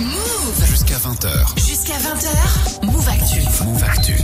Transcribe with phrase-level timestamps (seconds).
[0.00, 1.56] Move Jusqu'à 20h.
[1.56, 3.64] Jusqu'à 20h, Move Actu.
[3.64, 4.16] Move Actu.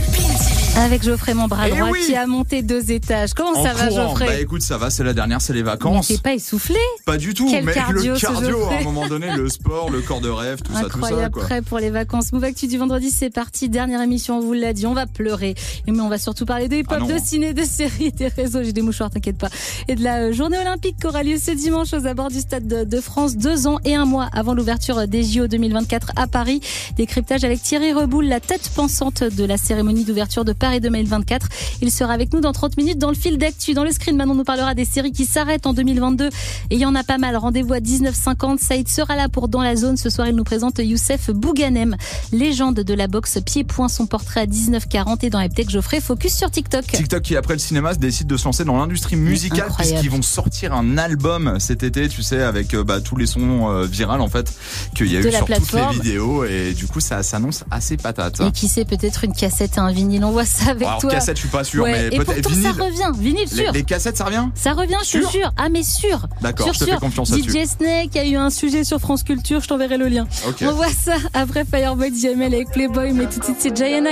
[0.83, 1.99] Avec Geoffrey, mon bras Eh droit, oui.
[2.07, 3.33] qui a monté deux étages.
[3.35, 4.07] Comment En ça va, courant.
[4.09, 6.07] Geoffrey Bah écoute, ça va, c'est la dernière, c'est les Mais vacances.
[6.07, 9.27] t'es pas essoufflé Pas du tout, Quel mais cardio, le cardio, à un moment donné,
[9.37, 11.43] le sport, le corps de rêve, tout ça, tout ça, Incroyable, quoi.
[11.43, 12.33] prêt pour les vacances.
[12.33, 13.69] Move Actu du vendredi, c'est parti.
[13.69, 15.53] Dernière émission, on vous l'a dit, on va pleurer.
[15.87, 18.73] Mais on va surtout parler de hip-hop, Ah de ciné, de séries, des réseaux, j'ai
[18.73, 19.49] des mouchoirs, t'inquiète pas.
[19.87, 22.65] Et de la euh, journée olympique qui aura lieu ce dimanche aux abords du Stade
[22.67, 26.59] de, de France, deux ans et un mois avant l'ouverture des JO 2024 à Paris.
[26.97, 31.47] Décryptage avec Thierry Reboul, la tête pensante de la cérémonie d'ouverture de Paris 2024.
[31.81, 33.73] Il sera avec nous dans 30 minutes dans le fil d'actu.
[33.73, 36.27] Dans le screen, maintenant, on nous parlera des séries qui s'arrêtent en 2022.
[36.27, 36.31] Et
[36.71, 37.35] il y en a pas mal.
[37.35, 38.59] Rendez-vous à 19h50.
[38.59, 39.97] Saïd sera là pour Dans la Zone.
[39.97, 41.95] Ce soir, il nous présente Youssef Bouganem,
[42.31, 43.87] légende de la boxe pied-point.
[43.89, 46.85] Son portrait à 19h40 et dans Eptech, Geoffrey, focus sur TikTok.
[46.85, 50.73] TikTok qui après le cinéma décide de se lancer dans l'industrie musicale puisqu'ils vont sortir
[50.73, 54.27] un album cet été, tu sais, avec euh, bah, tous les sons euh, virals en
[54.29, 54.53] fait
[54.95, 55.93] qu'il y a De eu sur toutes plateforme.
[55.93, 58.39] les vidéos et du coup ça s'annonce assez patate.
[58.41, 60.23] Et qui sait, peut-être une cassette et un vinyle.
[60.23, 61.09] On voit ça avec Alors toi.
[61.11, 62.63] cassette, je suis pas sûr, Ouais, mais peut-être vinyle.
[62.63, 63.11] ça revient.
[63.17, 63.71] Vinyle, Les, sûr.
[63.71, 65.51] les cassettes, ça revient Ça revient, je te Sûr.
[65.57, 66.27] Ah, mais sûr.
[66.41, 66.99] D'accord, Sûr, je te fais sûr.
[66.99, 67.49] confiance là-dessus.
[67.51, 69.61] DJ Snake a eu un sujet sur France Culture.
[69.61, 70.27] Je t'enverrai le lien.
[70.61, 74.05] On voit ça après Fireboy JML avec Playboy, mais tout de suite c'est Giant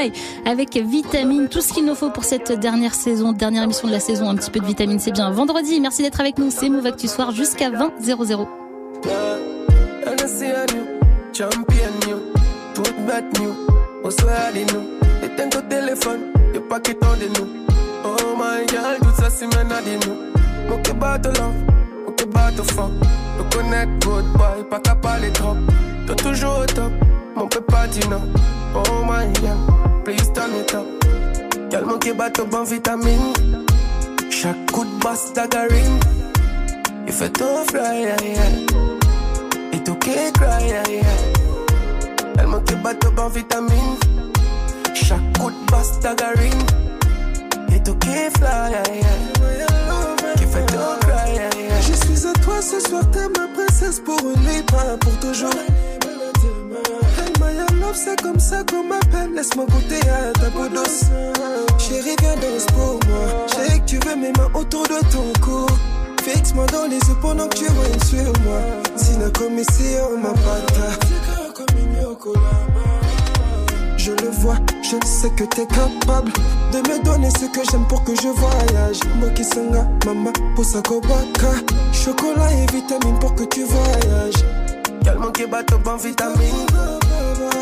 [0.46, 4.00] avec Vitamine, tout ce qu'il nous faut pour cette dernière saison, dernière émission de la
[4.00, 5.30] saison, un petit peu de vitamine, c'est bien.
[5.32, 8.48] Vendredi, merci d'être avec nous, c'est Move Actu Soir jusqu'à 20 00.
[10.06, 10.84] Hennessy and you,
[11.34, 12.20] champion new,
[15.40, 15.48] nous.
[15.48, 16.20] Éteins ton téléphone,
[16.54, 17.48] y'a pas qui t'en de nous.
[18.04, 20.70] Oh my girl, tout ça c'est maintenant di nous.
[20.70, 21.54] Mon que battre love,
[22.06, 22.92] mon que battre fort.
[23.38, 25.56] Le connect good boy, pas qu'à parler trop.
[26.08, 26.92] T'es toujours au top,
[27.36, 28.22] mon peut pas dire non.
[28.76, 29.58] Oh my girl,
[30.04, 30.86] please turn it up.
[31.70, 33.34] Girl, mon que battre bon vitamine.
[34.30, 36.00] Chaque coup de basse tagarine.
[37.08, 39.74] Il fait tout fly, yeah, yeah.
[39.74, 41.02] Et tout qui cry, yeah, yeah.
[42.38, 43.98] Elle manque pas de bonnes vitamines.
[45.06, 46.00] Chaque coup de basse.
[47.74, 50.34] Et tout qui fly, yeah, yeah.
[50.36, 51.82] Qui fait tout cry, yeah, yeah.
[51.82, 55.54] Je suis à toi ce soir, t'es ma princesse pour une nuit, pas pour toujours.
[57.18, 59.34] Hey, my love, c'est comme ça qu'on m'appelle.
[59.36, 61.06] Laisse-moi goûter à ta peau douce.
[61.78, 63.46] Chérie, viens danse pour moi.
[63.48, 65.66] Je sais que tu veux mes mains autour de ton cou.
[66.24, 68.60] Fixe-moi dans les yeux pendant que tu whines sur moi.
[68.96, 70.34] Sina comme ici, on m'a
[73.98, 74.56] Je le vois,
[74.90, 76.32] je sais que t'es capable
[76.72, 79.00] de me donner ce que j'aime pour que je voyage.
[79.18, 80.32] Moi qui sanga, mama,
[80.84, 81.52] kobaka.
[81.92, 84.44] Chocolat et vitamine pour que tu voyages.
[85.04, 86.66] Girl, manque pas de bonnes vitamines.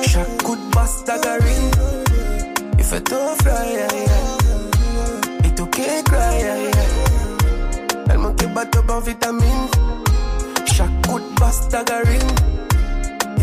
[0.07, 1.71] Chaque coup de basse tagarine.
[2.77, 3.87] Il fait tout fly.
[5.43, 6.71] Et tout qui cry, yeah, yeah.
[8.09, 9.67] Elle manque pas de bonnes vitamines.
[10.65, 12.21] Chaque coup de basse tagarine.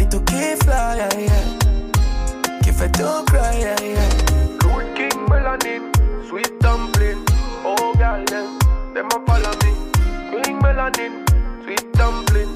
[0.00, 0.34] Et tout qui
[0.64, 1.63] fly, yeah.
[2.74, 4.08] Qui fait tout cry, yeah, yeah.
[4.58, 5.92] Good king melanin,
[6.28, 7.24] sweet dumpling.
[7.64, 8.58] Oh, girl, them,
[8.92, 10.42] them a follow me.
[10.42, 11.12] King melanin,
[11.62, 12.48] sweet dumpling.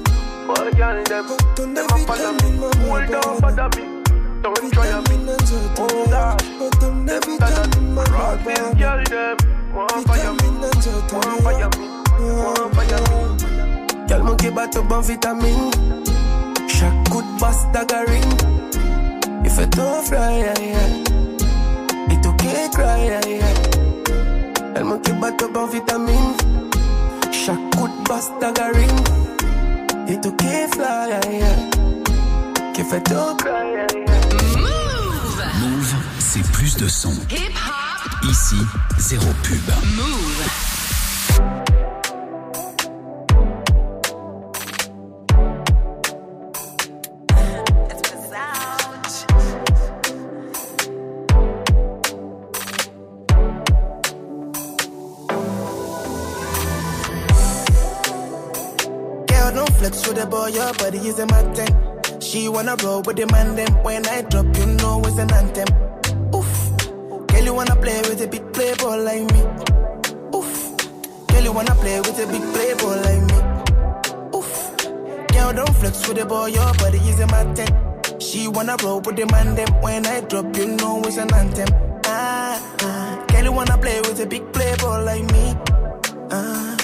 [0.49, 1.25] Oh, girl, them,
[1.73, 2.49] them a follow me.
[2.89, 4.03] Hold on, bother me.
[4.41, 5.35] Don't try me.
[5.77, 6.43] Oh, God.
[6.59, 9.37] Autumn de vitamine, Rock this girl, them.
[9.73, 10.47] Want fire me.
[11.13, 11.85] Want fire me.
[12.19, 14.07] Want fire me.
[14.07, 15.71] Girl, manque pas de bonnes vitamines.
[16.67, 18.58] Chaque coup de basse tagarine.
[19.59, 22.13] Fait tout fly, yeah, yeah.
[22.13, 23.45] Et tout qui cry, yeah, yeah.
[24.73, 26.33] Elle manque pas de bonnes vitamines.
[27.29, 29.03] Chaque coup de basse tagarine.
[30.07, 32.71] Et tout qui fly, yeah, yeah.
[32.73, 34.57] Qui fait tout cry, yeah, yeah.
[34.57, 37.11] Move Move, c'est plus de son.
[37.29, 38.61] Hip Hop Ici,
[38.97, 39.73] zéro pub.
[39.97, 40.78] Move.
[61.09, 62.21] Is a mountain.
[62.21, 63.73] She wanna roll with the man, them.
[63.83, 65.69] When I drop, you know it's an anthem.
[66.35, 66.51] Oof.
[67.27, 69.41] Girl, you wanna play with a big playboy like me.
[70.37, 70.53] Oof.
[71.27, 73.39] Girl, you wanna play with a big playboy like me.
[74.37, 74.51] Oof.
[75.33, 77.71] Girl, don't flex with the boy, your body is a mountain.
[78.19, 79.69] She wanna roll with the man, them.
[79.81, 81.69] When I drop, you know it's an anthem.
[82.05, 83.25] Ah, ah.
[83.29, 85.55] Girl, you wanna play with a big playboy like me.
[86.31, 86.77] Ah.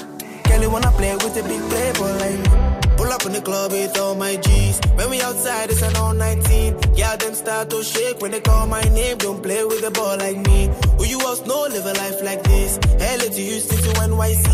[0.46, 2.75] Girl, you wanna play with a big playboy like me.
[3.06, 4.80] Pull up in the club with all my G's.
[4.96, 6.96] When we outside, it's an all 19.
[6.96, 9.20] Yeah, them start to shake when they call my name.
[9.20, 10.72] Don't play with the ball like me.
[10.98, 12.80] Who you else know live a life like this?
[12.98, 14.48] LA to Houston to NYC.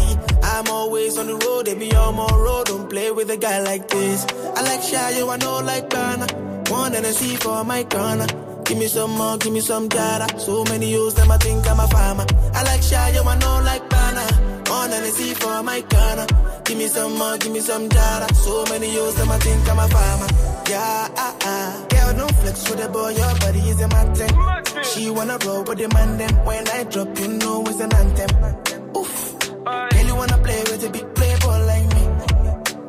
[0.44, 2.65] I'm always on the road, they be on my road.
[2.65, 4.25] Don't play with a guy like this.
[4.57, 6.27] I like Shayo, I know like Ghana.
[6.69, 8.27] One and a C for my corner.
[8.65, 10.27] Give me some more, give me some data.
[10.38, 12.25] So many use them, I think I'm a farmer.
[12.53, 14.40] I like Shayo, I know like Ghana.
[14.81, 16.25] One and C for my corner.
[16.66, 18.33] Give me some more, give me some data.
[18.33, 20.28] So many use them, I think I'm a farmer.
[20.72, 21.86] Yeah, ah, ah.
[21.88, 24.83] Girl, don't flex with the boy, your body is a mountain.
[24.83, 28.31] She wanna roll with the man, then when I drop, you know it's an anthem.
[28.98, 29.13] Oof.
[29.94, 32.04] Girl, you wanna play with a big playboy like me.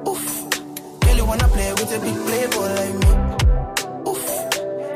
[0.09, 0.25] Oof.
[1.01, 3.11] Girl, you wanna play with a big playboy like me.
[4.09, 4.25] Oof.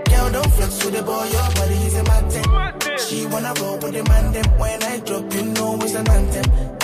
[0.09, 2.99] Girl, don't flex with the boy, your body is a mountain.
[3.05, 6.76] She wanna roll with the man, then when I drop, you know it's an anthem.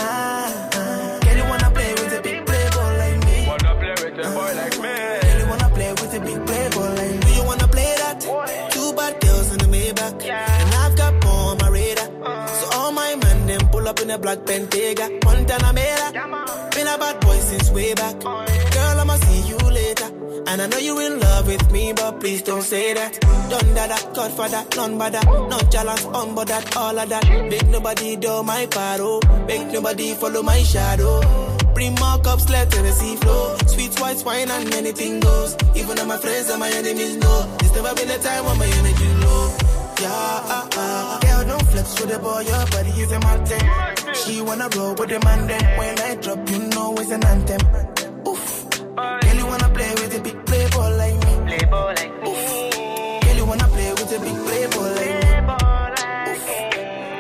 [13.93, 15.06] Up in a black Bentayga.
[15.25, 16.09] Montana Mera.
[16.75, 18.19] Been a bad boy since way back.
[18.21, 20.09] Girl, I'ma see you later.
[20.47, 23.21] And I know you in love with me, but please don't say that.
[23.50, 25.27] Done that, Godfather, none but that.
[25.27, 27.25] No challenge, on but that, all of that.
[27.50, 29.12] Make nobody do my paro.
[29.47, 31.21] Make nobody follow my shadow.
[31.75, 33.56] Bring more cups, let the sea flow.
[33.67, 35.56] Sweet white wine and anything goes.
[35.75, 37.56] Even though my friends and my enemies know.
[37.59, 39.44] There's never been a time when my energy low.
[40.00, 41.19] Yeah, ah, ah.
[41.23, 44.14] Girl, don't flex with the boy, your body is a mountain.
[44.14, 47.62] She wanna roll with the man, then when I drop, you know it's an anthem.
[48.28, 48.44] Oof.
[49.24, 51.32] Girl, you wanna play with a big playboy like me.
[51.48, 52.28] Playboy like me.
[52.30, 53.22] Oof.
[53.24, 55.30] Girl, you wanna play with a big playboy like me.
[56.32, 56.44] Oof.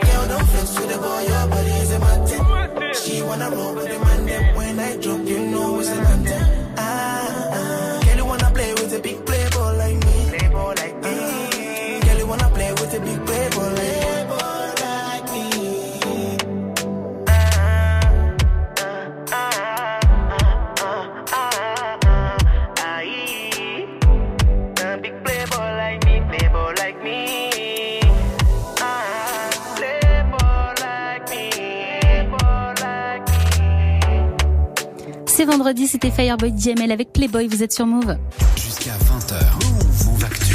[0.04, 2.42] Girl, don't flex with the boy, your body is a mountain.
[3.00, 3.91] She wanna roll with
[35.72, 38.16] vendredi, c'était Fireboy JML avec Playboy, vous êtes sur Move.
[38.56, 40.04] Jusqu'à 20h.
[40.04, 40.54] Move Actu.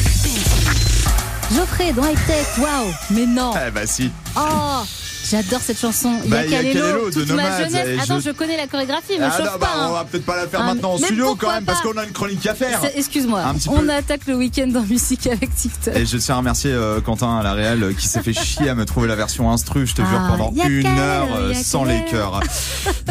[1.56, 3.52] Geoffrey dans High Tech, waouh, mais non.
[3.56, 4.12] Eh bah si.
[4.36, 4.84] Oh,
[5.29, 6.13] j'adore cette chanson.
[6.24, 8.00] Il y Bah, a il y a Kalelo, Kalelo de toute ma jeunesse.
[8.03, 9.79] Attends, je- je connais la chorégraphie, mais Ah chauffe non, bah, pas.
[9.81, 9.88] hein.
[9.89, 12.03] on va peut-être pas la faire Ah, maintenant en studio quand même, parce qu'on a
[12.06, 12.79] une chronique à faire.
[12.95, 15.95] Excuse-moi, on attaque le week-end en musique avec TikTok.
[15.95, 18.69] Et je tiens à remercier euh, Quentin à la réelle euh, qui s'est fait chier
[18.69, 21.27] à me trouver la version instru, je te jure, Ah, pendant y a une heure
[21.38, 22.39] euh, sans les cœurs.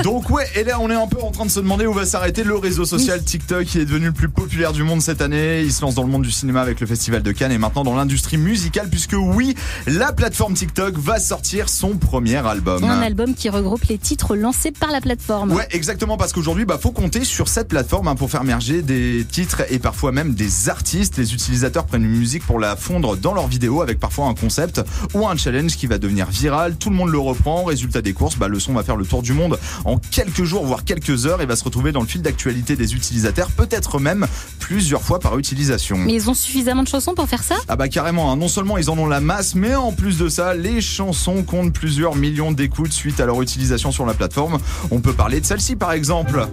[0.03, 2.05] Donc ouais, et là on est un peu en train de se demander où va
[2.07, 5.63] s'arrêter le réseau social TikTok qui est devenu le plus populaire du monde cette année.
[5.63, 7.85] Il se lance dans le monde du cinéma avec le Festival de Cannes et maintenant
[7.85, 9.55] dans l'industrie musicale puisque oui,
[9.87, 12.85] la plateforme TikTok va sortir son premier album.
[12.85, 15.53] Un album qui regroupe les titres lancés par la plateforme.
[15.53, 19.27] Ouais, exactement, parce qu'aujourd'hui, bah, faut compter sur cette plateforme hein, pour faire merger des
[19.29, 21.17] titres et parfois même des artistes.
[21.17, 24.81] Les utilisateurs prennent une musique pour la fondre dans leurs vidéos avec parfois un concept
[25.15, 26.77] ou un challenge qui va devenir viral.
[26.77, 27.65] Tout le monde le reprend.
[27.65, 30.65] Résultat des courses, bah, le son va faire le tour du monde en quelques jours,
[30.65, 34.27] voire quelques heures et va se retrouver dans le fil d'actualité des utilisateurs, peut-être même
[34.61, 35.99] plusieurs fois par utilisation.
[35.99, 37.57] Mais ils ont suffisamment de chansons pour faire ça?
[37.69, 38.37] Ah bah carrément, hein.
[38.37, 41.73] non seulement ils en ont la masse, mais en plus de ça, les chansons comptent
[41.97, 44.59] plusieurs millions d'écoutes suite à leur utilisation sur la plateforme.
[44.91, 46.47] On peut parler de celle-ci par exemple.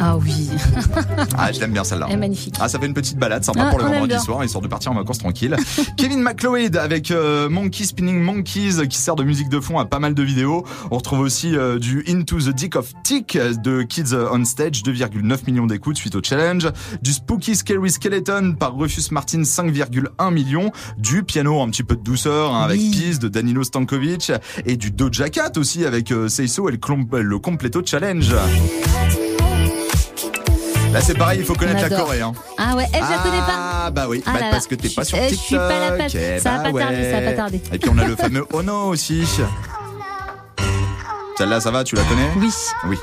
[0.00, 0.48] Ah oui,
[1.38, 2.06] Ah, je l'aime bien celle-là.
[2.08, 2.56] elle est magnifique.
[2.60, 4.90] Ah, ça fait une petite balade sympa Ah, pour le vendredi soir, histoire de partir
[4.92, 5.56] en vacances tranquille.
[5.96, 9.98] Kevin McLeod avec euh, Monkey Spinning Monkeys qui sert de musique de fond à pas
[10.00, 10.64] mal de vidéos.
[10.90, 15.38] On retrouve aussi euh, du Into the Dick of Tick de Kids on Stage, 2,9
[15.46, 16.68] millions d'écoutes suite au challenge.
[17.02, 20.70] Du Spooky Scary Skeleton par Rufus Martin, 5,1 millions.
[20.98, 22.90] Du piano un petit peu de douceur hein, avec Oui.
[22.90, 24.32] Peace de Danilo Stankovic.
[24.66, 28.34] Et du Doja Cat aussi avec euh, Seiso et le, le Completo Challenge.
[30.92, 31.96] Là c'est pareil, il faut connaître la.
[31.96, 32.20] Corée.
[32.20, 32.32] Hein.
[32.56, 33.82] Ah ouais, elle, je la connais pas.
[33.86, 34.50] Ah bah oui, Ah bah, là là.
[34.52, 35.46] parce que t'es pas sur eh, je TikTok.
[35.46, 36.14] suis pas la page.
[36.14, 37.24] eh Ça va bah pas tarder, ça va ouais.
[37.24, 37.60] pas tarder.
[37.72, 39.24] Et puis on a le fameux Ono aussi.
[41.38, 42.30] Celle-là, ça va, tu la connais?
[42.36, 42.48] Oui,
[42.88, 42.96] Oui.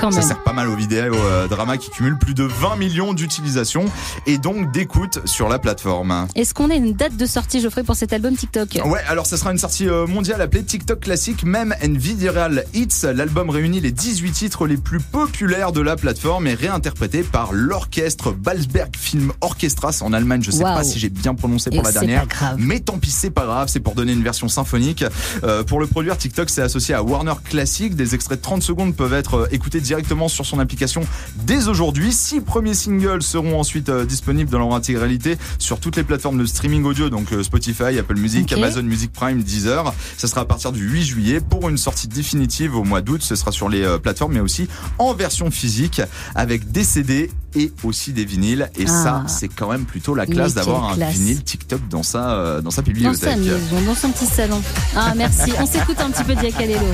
[0.00, 0.28] Quand Ça même.
[0.28, 3.84] sert pas mal aux vidéos euh, drama qui cumulent plus de 20 millions d'utilisations
[4.26, 6.26] et donc d'écoutes sur la plateforme.
[6.34, 9.36] Est-ce qu'on a une date de sortie, Geoffrey, pour cet album TikTok Ouais, alors ça
[9.36, 13.02] sera une sortie euh, mondiale appelée TikTok Classic, même and Viral Hits.
[13.14, 18.32] L'album réunit les 18 titres les plus populaires de la plateforme et réinterprétés par l'orchestre
[18.32, 20.42] Balsberg Film Orchestras en Allemagne.
[20.42, 22.22] Je sais pas si j'ai bien prononcé Et pour la dernière.
[22.26, 22.56] pas grave.
[22.58, 25.04] Mais tant pis, c'est pas grave, c'est pour donner une version symphonique.
[25.44, 27.94] Euh, pour le produire, TikTok s'est associé à Warner Classic.
[27.94, 31.02] Des extraits de 30 secondes peuvent être euh, écoutés directement sur son application
[31.46, 32.12] dès aujourd'hui.
[32.12, 36.46] Six premiers singles seront ensuite euh, disponibles dans leur intégralité sur toutes les plateformes de
[36.46, 38.52] streaming audio, donc euh, Spotify, Apple Music.
[38.52, 39.92] Amazon Music Prime, Deezer.
[40.16, 43.20] Ça sera à partir du 8 juillet pour une sortie définitive au mois d'août.
[43.24, 44.68] Ce sera sur les euh, plateformes, mais aussi
[44.98, 46.00] en version physique
[46.36, 48.70] avec des CD et aussi des vinyles.
[48.78, 49.28] Et ça, Ah.
[49.28, 51.14] c'est quand même plutôt la classe d'avoir un classe.
[51.14, 53.18] vinyle TikTok dans sa, euh, dans sa Dans bibliothèque.
[53.30, 54.62] sa maison, dans son petit salon.
[54.96, 55.50] Ah, merci.
[55.58, 56.86] On s'écoute un petit peu Diakalelo.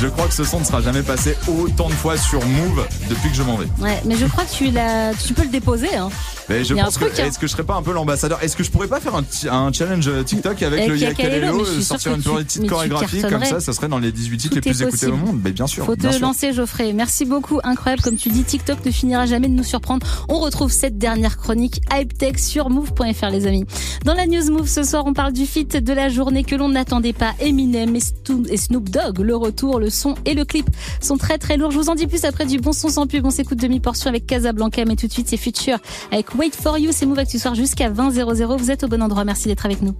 [0.00, 3.30] Je crois que ce son ne sera jamais passé autant de fois sur Move depuis
[3.30, 3.66] que je m'en vais.
[3.80, 5.94] Ouais, mais je crois que tu, peux le déposer.
[5.94, 6.08] Hein.
[6.48, 7.24] Mais je pense que hein.
[7.26, 8.42] est-ce que je serais pas un peu l'ambassadeur?
[8.42, 12.14] Est-ce que je pourrais pas faire un, challenge TikTok avec, Avec le Yakalelo, suis sortir
[12.14, 15.16] une petite chorégraphie comme ça, ça serait dans les 18 titres les plus écoutés au
[15.16, 15.40] monde.
[15.42, 16.92] Mais bien sûr, Faut te lancer, Geoffrey.
[16.92, 17.60] Merci beaucoup.
[17.64, 18.02] Incroyable.
[18.02, 20.06] Comme tu dis, TikTok ne finira jamais de nous surprendre.
[20.28, 23.64] On retrouve cette dernière chronique Hype Tech sur move.fr, les amis.
[24.04, 26.68] Dans la news Move ce soir, on parle du feat de la journée que l'on
[26.68, 27.34] n'attendait pas.
[27.40, 29.18] Eminem et Snoop Dogg.
[29.18, 30.68] Le retour, le son et le clip
[31.00, 31.72] sont très très lourds.
[31.72, 33.26] Je vous en dis plus après du bon son sans pub.
[33.26, 34.84] On s'écoute demi-portion avec Casablanca.
[34.84, 35.78] Mais tout de suite, c'est Future
[36.12, 36.90] avec Wait for You.
[36.92, 38.56] C'est Move Actu Soir jusqu'à 20 00.
[38.56, 39.24] Vous êtes au bon endroit.
[39.24, 39.94] Merci d'être avec nous.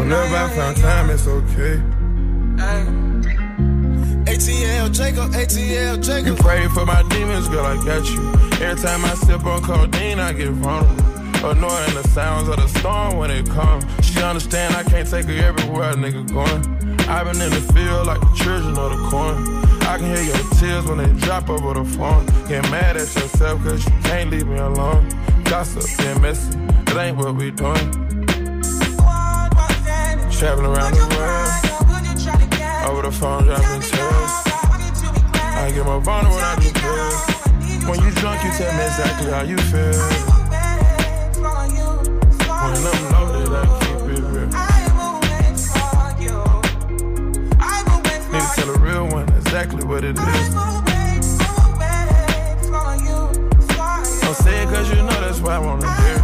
[0.00, 1.78] Whenever I found time, it's okay.
[4.40, 6.38] ATL Jacob, ATL You Jacob.
[6.38, 8.32] pray for my demons, girl, I got you.
[8.64, 11.04] Every time I sip on codeine, I get vulnerable.
[11.44, 13.84] Annoying the sounds of the storm when it comes.
[14.02, 16.62] She understand I can't take her everywhere a nigga going.
[17.06, 19.36] I've been in the field like the children of the corn.
[19.82, 22.24] I can hear your tears when they drop over the phone.
[22.48, 25.06] Get mad at yourself cause you can't leave me alone.
[25.44, 26.56] Gossip and messy,
[26.86, 27.90] that ain't what we doing.
[30.32, 34.09] Traveling around the world, over the phone dropping tears.
[35.60, 37.14] I get more vulnerable when I do pills.
[37.86, 39.92] When you drunk, you tell me exactly how you feel.
[42.60, 44.48] When I'm loaded, I keep it real.
[48.32, 50.54] Need to tell a real one exactly what it is.
[54.20, 56.18] Don't say it cause you know that's why I wanna hear.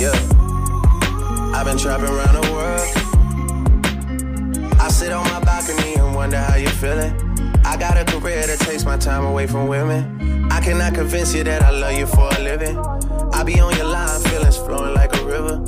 [0.00, 0.16] Yeah.
[1.54, 2.43] I've been trapping around
[5.70, 7.12] and wonder how you're feeling.
[7.64, 10.50] I got a career that takes my time away from women.
[10.50, 12.78] I cannot convince you that I love you for a living.
[13.32, 15.62] I be on your line, feelings flowing like a river.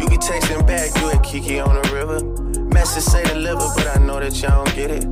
[0.00, 2.24] You be texting back, you and Kiki on the river.
[2.72, 5.04] Message say deliver, but I know that y'all don't get it.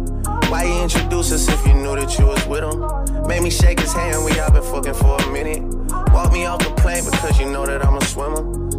[0.51, 3.27] Why you introduce us if you knew that you was with him?
[3.29, 5.63] Made me shake his hand, we all been fucking for a minute.
[6.13, 8.70] Walk me off the plane because you know that I'm a swimmer.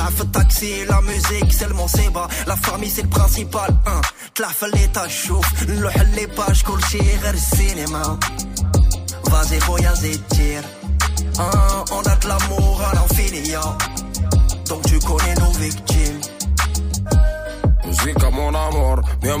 [0.00, 3.78] سبعة في الطاكسي لا ميوزيك سي المصيبة لا فامي سي البرانسيبال
[4.36, 8.18] طلع في الليطاج شوف نلوح اللي باج كلشي غير السينما
[9.30, 10.62] فازي خويا زيد تير
[11.38, 13.64] Ah, on a de l'amour à l'infini, yo.
[14.68, 16.19] Donc tu connais nos victimes.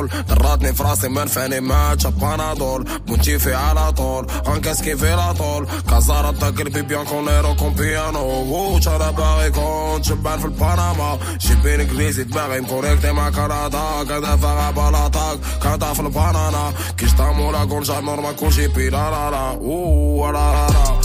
[0.00, 5.66] بارابول دراتني في راسي من فاني ماتش بانادول منتيفي على طول انكسكي في لا طول
[5.90, 12.24] كازارا تقربي بيانكو نيرو كون بيانو وو شارع باغي كون شبان في البنما شبين انجليزي
[12.24, 18.32] دماغي مكونيكتي مع كندا كذا فغا بلاطاك كاتا في البنانا كيش تامولا كون جاب نورما
[18.32, 20.99] كلشي بي لا لا لا وو لا لا لا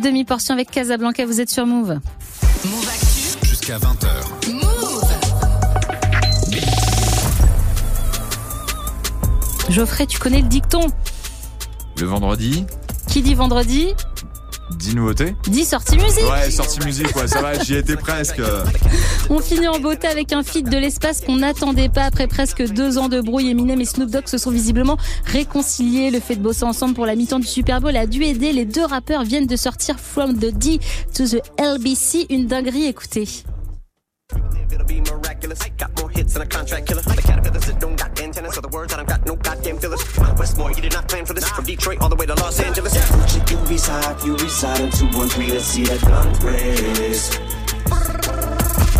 [0.00, 1.98] Demi-portion avec Casablanca, vous êtes sur Move.
[2.64, 3.46] Move Actu.
[3.46, 4.52] Jusqu'à 20h.
[4.52, 5.02] Move.
[9.70, 10.80] Geoffrey, tu connais le dicton
[12.00, 12.64] Le vendredi,
[13.08, 13.94] Qui dit vendredi?
[14.70, 15.34] 10 nouveautés.
[15.44, 16.24] dit sortie musique.
[16.30, 18.40] Ouais, sortie musique, ouais, ça va, j'y étais presque.
[19.30, 22.98] On finit en beauté avec un feat de l'espace qu'on n'attendait pas après presque deux
[22.98, 23.50] ans de brouille.
[23.50, 26.10] Eminem et Snoop Dogg se sont visiblement réconciliés.
[26.10, 28.52] Le fait de bosser ensemble pour la mi-temps du Super Bowl a dû aider.
[28.52, 30.80] Les deux rappeurs viennent de sortir From the D
[31.14, 32.26] to the LBC.
[32.30, 33.44] Une dinguerie, écoutez.
[34.72, 35.58] It'll be miraculous.
[35.78, 37.02] Got more hits than a contract killer.
[37.02, 38.54] The caterpillars that don't got antennas.
[38.54, 39.15] So the words that I've got
[39.66, 40.38] goddamn fillers.
[40.38, 41.48] Westmore, you did not plan for this.
[41.48, 42.94] From Detroit all the way to Los Angeles.
[43.50, 47.36] You reside, you reside in 213, let's see that gun raise.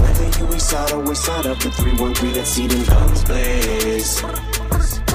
[0.01, 5.06] Whether you reside or reside up in 313, let's see them guns blaze.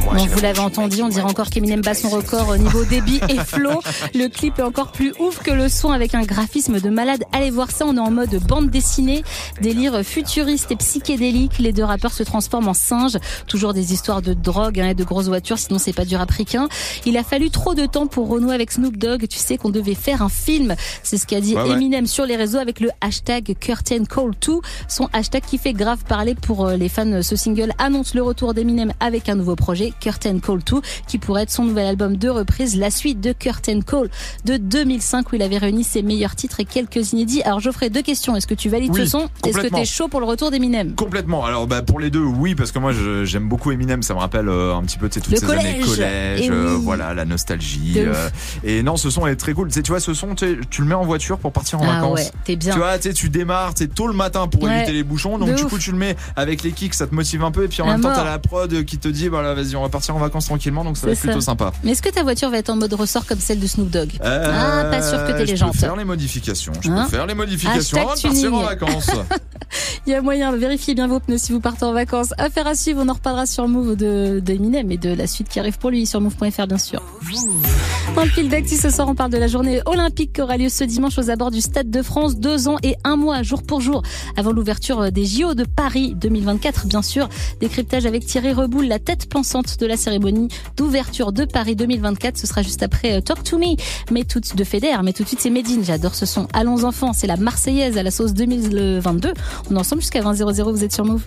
[0.00, 3.36] Bon, vous l'avez entendu, on dirait encore qu'Eminem bat son record au niveau débit et
[3.36, 3.82] flow.
[4.14, 7.22] Le clip est encore plus ouf que le son avec un graphisme de malade.
[7.32, 9.24] Allez voir ça, on est en mode bande dessinée,
[9.60, 11.58] délire futuriste et psychédélique.
[11.58, 13.18] Les deux rappeurs se transforment en singes.
[13.46, 16.30] Toujours des histoires de drogue hein, et de grosses voitures, sinon c'est pas du rap
[16.30, 16.68] ricain.
[17.04, 19.26] Il a fallu trop de temps pour renouer avec Snoop Dogg.
[19.28, 20.74] Tu sais qu'on devait faire un film.
[21.02, 21.72] C'est ce qu'a dit Ouais, ouais.
[21.72, 24.60] Eminem sur les réseaux avec le hashtag Curtain Call 2.
[24.88, 27.22] Son hashtag qui fait grave parler pour euh, les fans.
[27.22, 31.42] Ce single annonce le retour d'Eminem avec un nouveau projet, Curtain Call 2, qui pourrait
[31.42, 34.08] être son nouvel album de reprise, la suite de Curtain Call
[34.44, 37.42] de 2005 où il avait réuni ses meilleurs titres et quelques inédits.
[37.42, 38.36] Alors Geoffrey, deux questions.
[38.36, 39.28] Est-ce que tu valides Oui, ce son?
[39.44, 40.94] Est-ce que t'es chaud pour le retour d'Eminem?
[40.94, 41.44] Complètement.
[41.44, 42.92] Alors bah pour les deux, oui, parce que moi
[43.24, 44.02] j'aime beaucoup Eminem.
[44.04, 45.84] Ça me rappelle euh, un petit peu toutes Le ces années collège.
[45.86, 46.80] collège, Et euh, oui.
[46.84, 47.94] voilà la nostalgie.
[47.96, 48.28] Euh,
[48.62, 49.68] et non, ce son est très cool.
[49.68, 50.46] Tu sais, tu vois, ce son, tu,
[50.78, 52.20] le mets en voiture pour partir en Ah vacances.
[52.20, 52.72] ouais, t'es bien.
[52.72, 54.76] Tu vois, tu démarres, sais, tôt le matin pour Ouais.
[54.78, 55.38] éviter les bouchons.
[55.38, 55.70] Donc du ouf.
[55.70, 57.64] coup, tu le mets avec les kicks, ça te motive un peu.
[57.64, 58.18] Et puis en À même temps, mort.
[58.18, 60.84] t'as la prod qui te dit, voilà, vas-y, on va partir en vacances tranquillement.
[60.84, 61.72] Donc ça va être plutôt sympa.
[61.84, 64.10] Mais est-ce que ta voiture va être en mode ressort comme celle de Snoop Dogg?
[64.22, 65.72] Euh, Ah, pas sûr que t'aies les Je jantes.
[65.72, 66.72] peux faire les modifications.
[66.80, 69.10] Je Hein peux faire les modifications avant de partir en vacances.
[70.06, 72.32] Il y a moyen, vérifiez bien vos pneus si vous partez en vacances.
[72.38, 75.58] Affaire à suivre, on en reparlera sur Move de d'Eminem et de la suite qui
[75.58, 77.02] arrive pour lui sur move.fr bien sûr.
[77.22, 77.66] Move.
[78.14, 80.68] Dans le fil d'actu ce soir, on parle de la journée olympique qui aura lieu
[80.68, 82.36] ce dimanche aux abords du Stade de France.
[82.36, 84.02] Deux ans et un mois, jour pour jour,
[84.36, 87.28] avant l'ouverture des JO de Paris 2024, bien sûr.
[87.60, 92.38] Décryptage avec Thierry Reboul, la tête pensante de la cérémonie d'ouverture de Paris 2024.
[92.38, 93.76] Ce sera juste après euh, Talk to Me,
[94.10, 95.84] mais tout de Feder, mais tout de suite c'est Medine.
[95.84, 96.48] J'adore ce son.
[96.52, 99.32] Allons enfants, c'est la Marseillaise à la sauce 2022.
[99.70, 100.72] On est ensemble jusqu'à 20 00.
[100.72, 101.24] Vous êtes sur Move.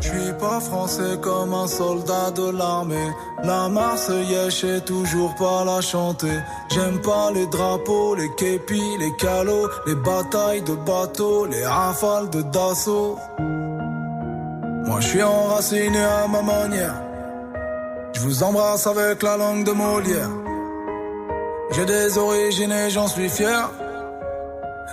[0.00, 3.10] Je pas français comme un soldat de l'armée.
[3.44, 6.38] La Marseillaise, j'ai toujours pas la chanter.
[6.70, 12.42] J'aime pas les drapeaux, les képis, les calots, les batailles de bateaux, les rafales de
[12.42, 13.18] Dassault.
[14.86, 16.94] Moi, je enraciné à ma manière.
[18.14, 20.30] Je vous embrasse avec la langue de Molière.
[21.72, 23.70] J'ai des origines et j'en suis fier.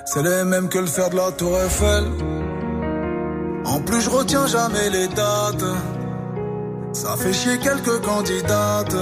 [0.06, 2.37] C'est les mêmes que le fer de la Tour Eiffel.
[3.68, 5.66] En plus, je retiens jamais les dates.
[6.94, 8.96] Ça fait chier quelques candidates.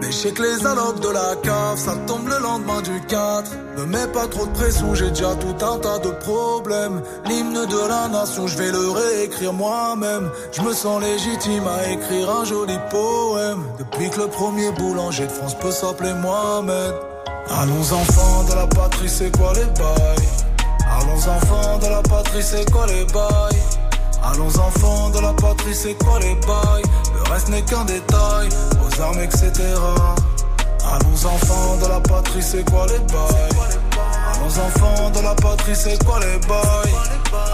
[0.00, 3.50] Mais je les allocs de la cave, ça tombe le lendemain du 4.
[3.78, 7.00] Me mets pas trop de pression, j'ai déjà tout un tas de problèmes.
[7.24, 10.28] L'hymne de la nation, je vais le réécrire moi-même.
[10.52, 13.64] Je me sens légitime à écrire un joli poème.
[13.78, 16.94] Depuis que le premier boulanger de France peut s'appeler Mohamed.
[17.48, 20.41] Allons enfants de la patrie, c'est quoi les bails?
[20.96, 23.62] Allons enfants de la patrie, c'est quoi les bails?
[24.22, 26.82] Allons enfants de la patrie, c'est quoi les bails?
[27.14, 28.48] Le reste n'est qu'un détail,
[28.80, 29.50] aux armes, etc.
[30.84, 33.56] Allons enfants de la patrie, c'est quoi les bails?
[34.34, 36.94] Allons enfants de la patrie, c'est quoi les bails?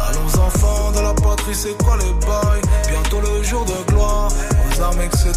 [0.08, 2.62] Allons enfants de la patrie, c'est quoi les bails?
[2.88, 5.32] Bientôt le jour de gloire, aux armes, etc.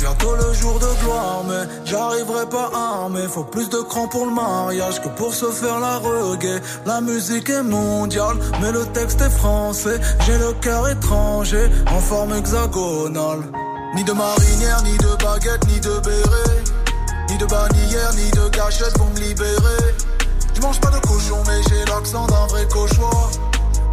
[0.00, 3.20] Bientôt le jour de gloire, mais j'arriverai pas armé.
[3.28, 6.62] Faut plus de cran pour le mariage que pour se faire la reggae.
[6.86, 10.00] La musique est mondiale, mais le texte est français.
[10.24, 13.40] J'ai le cœur étranger, en forme hexagonale.
[13.94, 16.64] Ni de marinière, ni de baguette, ni de béret.
[17.28, 19.94] Ni de bannière, ni de cachette pour me libérer.
[20.54, 23.30] Je mange pas de cochon, mais j'ai l'accent d'un vrai cochois.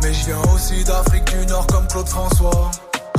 [0.01, 2.71] Mais je aussi d'Afrique du Nord comme Claude François.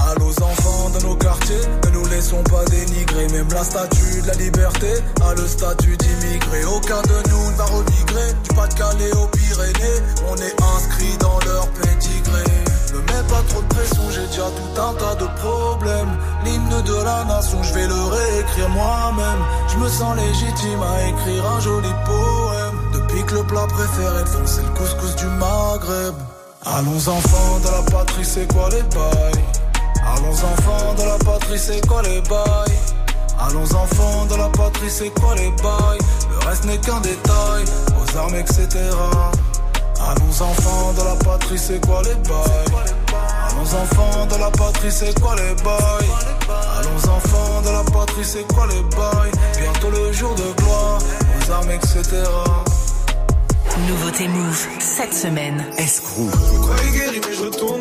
[0.09, 3.29] À nos enfants de nos quartiers, ne nous laissons pas dénigrer.
[3.29, 4.89] Même la statue de la liberté
[5.21, 6.65] a le statut d'immigré.
[6.65, 8.33] Aucun de nous ne va remigrer.
[8.43, 12.43] Du Pas-de-Calais aux Pyrénées, on est inscrit dans leur pédigré.
[12.95, 16.17] Ne mets pas trop de pression, j'ai déjà tout un tas de problèmes.
[16.47, 19.45] L'hymne de la nation, je vais le réécrire moi-même.
[19.69, 22.77] Je me sens légitime à écrire un joli poème.
[22.95, 26.15] Depuis que le plat préféré de c'est le couscous du Maghreb.
[26.65, 29.68] Allons enfants de la patrie, c'est quoi les bails?
[30.15, 32.79] Allons enfants de la patrie, c'est quoi les bails?
[33.41, 35.99] Allons enfants de la patrie, c'est quoi les bails?
[36.31, 37.65] Le reste n'est qu'un détail,
[37.97, 38.67] aux armes, etc.
[40.01, 42.73] Allons enfants de la patrie, c'est quoi les bails?
[43.51, 46.11] Allons enfants de la patrie, c'est quoi les bails?
[46.79, 49.33] Allons enfants de la patrie, c'est quoi les bails?
[49.59, 52.03] Bientôt le jour de gloire, aux armes, etc.
[53.89, 55.65] Nouveauté Move, cette semaine.
[55.77, 56.29] Escrew.
[56.49, 57.78] Je me croyais guéri, mais je retourne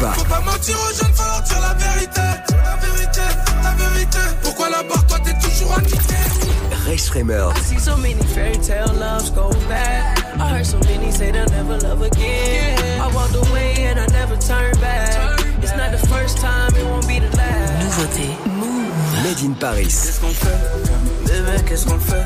[0.00, 2.20] Faut pas mentir aux jeunes, faut leur dire la vérité.
[2.64, 3.20] La vérité,
[3.62, 4.18] la vérité.
[4.42, 6.14] Pourquoi là-bas, toi t'es toujours acquitté?
[6.86, 7.50] Ray Schremer.
[7.54, 10.18] I see so many fairy tale loves go bad.
[10.38, 12.78] I heard so many say they'll never love again.
[13.00, 15.38] I walked away and I never turned back.
[15.62, 17.72] It's not the first time, it won't be the last.
[17.84, 19.22] Nouveauté Move.
[19.22, 19.84] Made in Paris.
[19.84, 20.58] Qu'est-ce qu'on fait?
[21.26, 22.24] Bébé, qu'est-ce qu'on fait?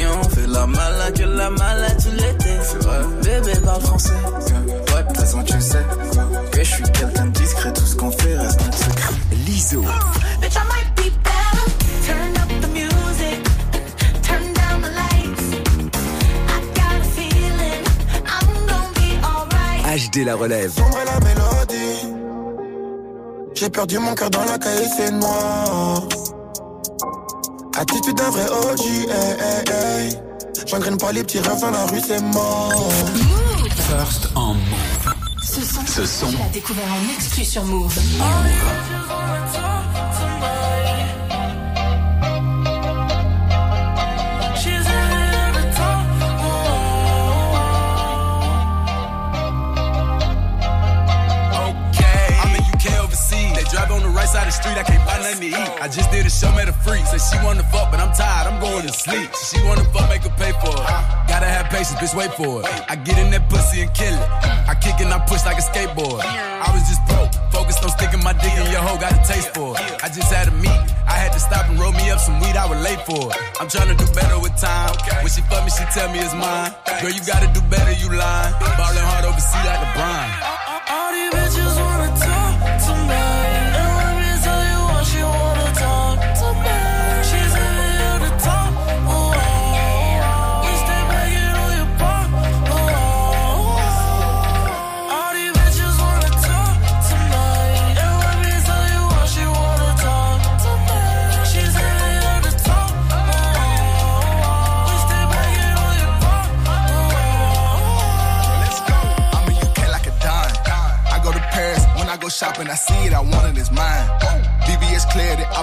[0.00, 2.50] Viens, on fait la malade, que la malade tout l'été.
[2.62, 3.00] C'est vrai.
[3.22, 4.14] Bébé parle français.
[4.14, 5.84] Ouais, de toute façon, tu sais
[6.52, 7.70] que je suis quelqu'un de discret.
[7.74, 9.14] Tout ce qu'on fait reste notre secret.
[9.46, 9.82] Liso.
[10.40, 11.64] Bitch, I might be better.
[12.06, 13.42] Turn up the music.
[14.22, 15.48] Turn down the lights.
[16.48, 17.84] I got a feeling
[18.24, 20.00] I'm gonna be alright.
[20.00, 20.72] HD La Relève.
[20.72, 22.08] Sombre la mélodie.
[23.54, 26.08] J'ai perdu mon cœur dans la caille, c'est noir.
[27.80, 30.18] Attitude d'un vrai OG, hey, hey, hey.
[30.66, 32.90] J'engraine pas les petits rêves dans la rue, c'est mort.
[33.88, 35.14] First en Move.
[35.42, 36.26] Ce son, Ce son.
[36.28, 37.96] tu l'as découvert en exclu sur Move.
[37.96, 39.29] Okay.
[54.32, 54.78] Drive on the street.
[54.78, 55.70] I can't buy nothing to eat.
[55.80, 57.04] I just did a show, met a freak.
[57.06, 58.46] Said she wanna fuck, but I'm tired.
[58.46, 59.30] I'm going to sleep.
[59.34, 60.86] She wanna fuck, make her pay for it.
[61.26, 62.66] Gotta have patience, bitch, wait for it.
[62.88, 64.28] I get in that pussy and kill it.
[64.70, 66.22] I kick and I push like a skateboard.
[66.22, 69.50] I was just broke, focused on sticking my dick in your hoe, got a taste
[69.54, 69.82] for it.
[70.02, 70.80] I just had a meet.
[71.06, 73.38] I had to stop and roll me up some weed, I was late for it.
[73.58, 74.94] I'm trying to do better with time.
[75.22, 76.70] When she fuck me, she tell me it's mine.
[77.02, 78.54] Girl, you gotta do better, you lying.
[78.78, 80.26] Ballin' hard overseas like LeBron.
[80.90, 82.69] All these bitches wanna talk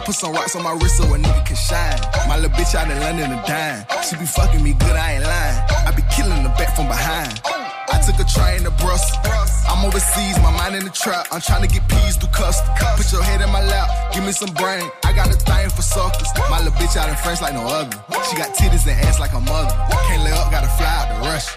[0.07, 1.99] put some rocks on my wrist so a nigga can shine.
[2.31, 3.83] My little bitch out in London a dime.
[4.07, 5.59] She be fucking me good, I ain't lying.
[5.83, 7.35] I be killing the back from behind.
[7.91, 9.19] I took a train to Brussels.
[9.67, 11.27] I'm overseas, my mind in the trap.
[11.29, 12.71] I'm trying to get peas through custom.
[12.95, 14.87] Put your head in my lap, give me some brain.
[15.03, 16.31] I got a thing for suckers.
[16.49, 17.99] My little bitch out in French like no other.
[18.31, 19.75] She got titties and ass like her mother.
[20.07, 21.51] Can't lay up, gotta fly out to rush.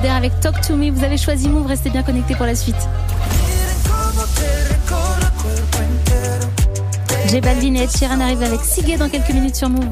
[0.00, 0.90] Feder avec Talk to Me.
[0.90, 2.76] Vous avez choisi Move, restez bien connectés pour la suite.
[7.28, 9.68] J Balvin et Ed Sheeran arrivent avec Sigé dans quelques minutes sur.
[9.68, 9.84] Move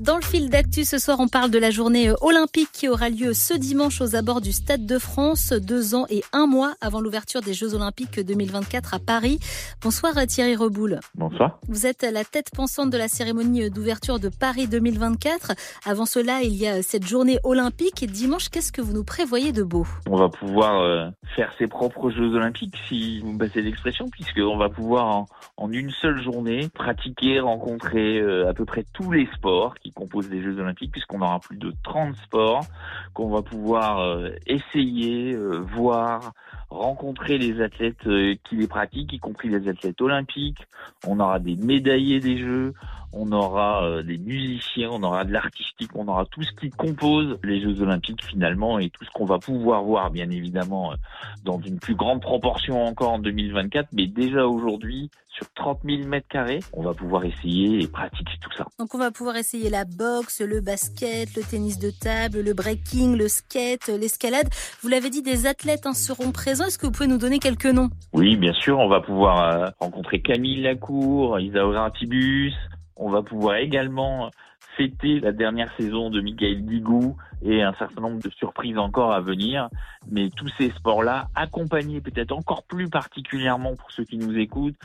[0.00, 3.10] Dans le fil d'actu ce soir, on parle de la journée euh, olympique qui aura
[3.10, 7.02] lieu ce dimanche aux abords du Stade de France, deux ans et un mois avant
[7.02, 9.40] l'ouverture des Jeux olympiques 2024 à Paris.
[9.82, 11.00] Bonsoir euh, Thierry Reboul.
[11.14, 11.58] Bonsoir.
[11.68, 15.52] Vous êtes la tête pensante de la cérémonie euh, d'ouverture de Paris 2024.
[15.84, 18.02] Avant cela, il y a cette journée olympique.
[18.02, 19.86] Et dimanche, qu'est-ce que vous nous prévoyez de beau?
[20.08, 24.56] On va pouvoir euh, faire ses propres Jeux Olympiques, si vous me passez l'expression, puisqu'on
[24.56, 29.28] va pouvoir en, en une seule journée pratiquer, rencontrer euh, à peu près tous les
[29.34, 32.64] sports qui composent les Jeux Olympiques, puisqu'on aura plus de 30 sports
[33.12, 36.32] qu'on va pouvoir euh, essayer, euh, voir,
[36.70, 40.66] rencontrer les athlètes euh, qui les pratiquent, y compris les athlètes olympiques.
[41.06, 42.72] On aura des médaillés des Jeux,
[43.12, 47.38] on aura euh, des musiciens, on aura de l'artistique, on aura tout ce qui compose
[47.42, 50.96] les Jeux Olympiques finalement et tout ce qu'on va pouvoir voir bien évidemment euh,
[51.44, 56.28] dans une plus grande proportion encore en 2024, mais déjà aujourd'hui sur 30 000 mètres
[56.28, 58.66] carrés, on va pouvoir essayer et pratiquer tout ça.
[58.78, 63.16] Donc on va pouvoir essayer la boxe, le basket, le tennis de table, le breaking,
[63.16, 64.48] le skate, l'escalade.
[64.82, 66.66] Vous l'avez dit, des athlètes hein, seront présents.
[66.66, 67.90] Est-ce que vous pouvez nous donner quelques noms?
[68.12, 72.54] Oui, bien sûr, on va pouvoir euh, rencontrer Camille Lacour, Isaura Tibus.
[73.02, 74.30] On va pouvoir également
[74.76, 79.22] fêter la dernière saison de Michael Guigou et un certain nombre de surprises encore à
[79.22, 79.70] venir.
[80.10, 84.76] Mais tous ces sports-là, accompagnés peut-être encore plus particulièrement pour ceux qui nous écoutent,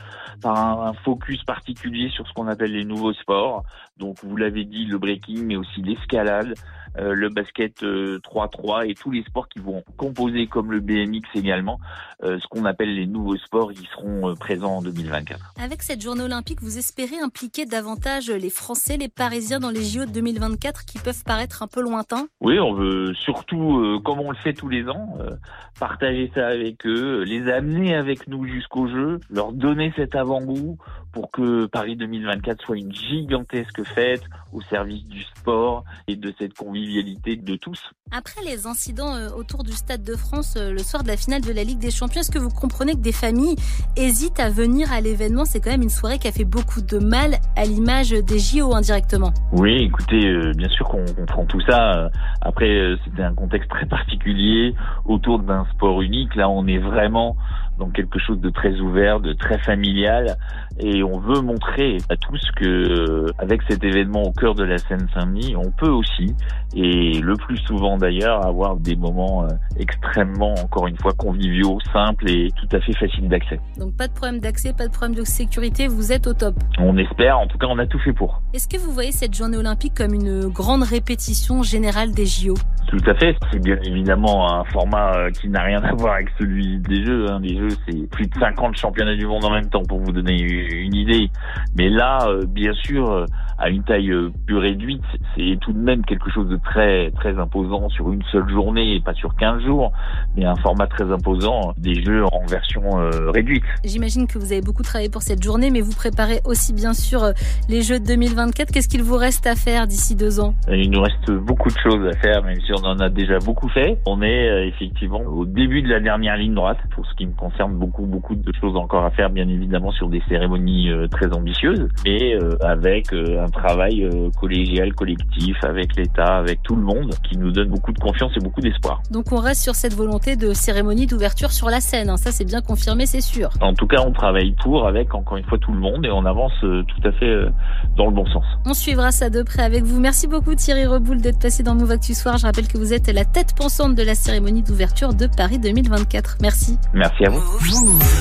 [0.41, 3.63] par un focus particulier sur ce qu'on appelle les nouveaux sports.
[3.97, 6.53] Donc vous l'avez dit, le breaking, mais aussi l'escalade,
[6.97, 11.27] euh, le basket euh, 3-3 et tous les sports qui vont composer comme le BMX
[11.35, 11.79] également,
[12.23, 15.53] euh, ce qu'on appelle les nouveaux sports qui seront euh, présents en 2024.
[15.61, 20.05] Avec cette journée olympique, vous espérez impliquer davantage les Français, les Parisiens dans les JO
[20.05, 22.27] de 2024 qui peuvent paraître un peu lointains?
[22.41, 25.31] Oui, on veut surtout, euh, comme on le fait tous les ans, euh,
[25.79, 30.77] partager ça avec eux, les amener avec nous jusqu'au jeu, leur donner cet avant-goût
[31.15, 36.53] pour que Paris 2024 soit une gigantesque fête au service du sport et de cette
[36.53, 37.79] convivialité de tous.
[38.11, 41.41] Après les incidents euh, autour du Stade de France euh, le soir de la finale
[41.41, 43.55] de la Ligue des Champions, est-ce que vous comprenez que des familles
[43.95, 45.45] hésitent à venir à l'événement?
[45.45, 48.75] C'est quand même une soirée qui a fait beaucoup de mal à l'image des JO
[48.75, 49.31] indirectement.
[49.53, 52.09] Oui, écoutez, euh, bien sûr qu'on comprend tout ça.
[52.41, 54.75] Après, euh, c'était un contexte très particulier
[55.05, 56.35] autour d'un sport unique.
[56.35, 57.37] Là, on est vraiment
[57.77, 60.35] dans quelque chose de très ouvert, de très familial,
[60.79, 64.77] et on veut montrer à tous que euh, avec cet événement au cœur de la
[64.77, 66.35] Seine-Saint-Denis, on peut aussi,
[66.75, 72.29] et le plus souvent d'ailleurs, avoir des moments euh, extrêmement, encore une fois, conviviaux, simples
[72.29, 73.59] et tout à fait faciles d'accès.
[73.77, 76.55] Donc pas de problème d'accès, pas de problème de sécurité, vous êtes au top.
[76.79, 78.41] On espère, en tout cas, on a tout fait pour.
[78.53, 82.55] Est-ce que vous voyez cette journée olympique comme une grande répétition générale des JO
[82.87, 83.35] Tout à fait.
[83.51, 87.29] C'est bien évidemment un format euh, qui n'a rien à voir avec celui des Jeux.
[87.29, 87.39] hein.
[87.41, 90.39] Les Jeux, c'est plus de 50 championnats du monde en même temps pour vous donner
[90.39, 91.29] une idée.
[91.75, 93.25] Mais là, euh, bien sûr, euh,
[93.57, 95.03] à une taille euh, plus réduite,
[95.35, 98.99] c'est tout de même quelque chose de très très imposant sur une seule journée et
[98.99, 99.91] pas sur 15 jours,
[100.35, 103.63] mais un format très imposant des Jeux en version euh, réduite.
[103.83, 107.23] J'imagine que vous avez beaucoup travaillé pour cette journée, mais vous préparez aussi bien sûr
[107.23, 107.31] euh,
[107.69, 108.71] les Jeux de 2024.
[108.71, 110.53] Qu'est-ce qu'il vous reste à faire d'ici deux ans?
[110.69, 113.69] Il nous reste beaucoup de choses à faire, même si on en a déjà beaucoup
[113.69, 113.97] fait.
[114.05, 117.73] On est effectivement au début de la dernière ligne droite, pour ce qui me concerne,
[117.75, 122.37] beaucoup beaucoup de choses encore à faire, bien évidemment sur des cérémonies très ambitieuses, mais
[122.61, 123.11] avec
[123.45, 127.91] un travail euh, collégial, collectif, avec l'État, avec tout le monde, qui nous donne beaucoup
[127.91, 129.01] de confiance et beaucoup d'espoir.
[129.11, 132.09] Donc on reste sur cette volonté de cérémonie d'ouverture sur la scène.
[132.09, 132.17] hein.
[132.17, 133.49] Ça c'est bien confirmé, c'est sûr.
[133.61, 136.25] En tout cas, on travaille pour, avec encore une fois tout le monde, et on
[136.25, 137.49] avance euh, tout à fait euh,
[137.97, 138.43] dans le bon sens.
[138.65, 139.99] On suivra ça de près avec vous.
[139.99, 142.37] Merci beaucoup Thierry Reboul d'être passé dans Move Actu Soir.
[142.37, 146.37] Je rappelle que vous êtes la tête pensante de la cérémonie d'ouverture de Paris 2024.
[146.41, 146.77] Merci.
[146.93, 147.41] Merci à vous.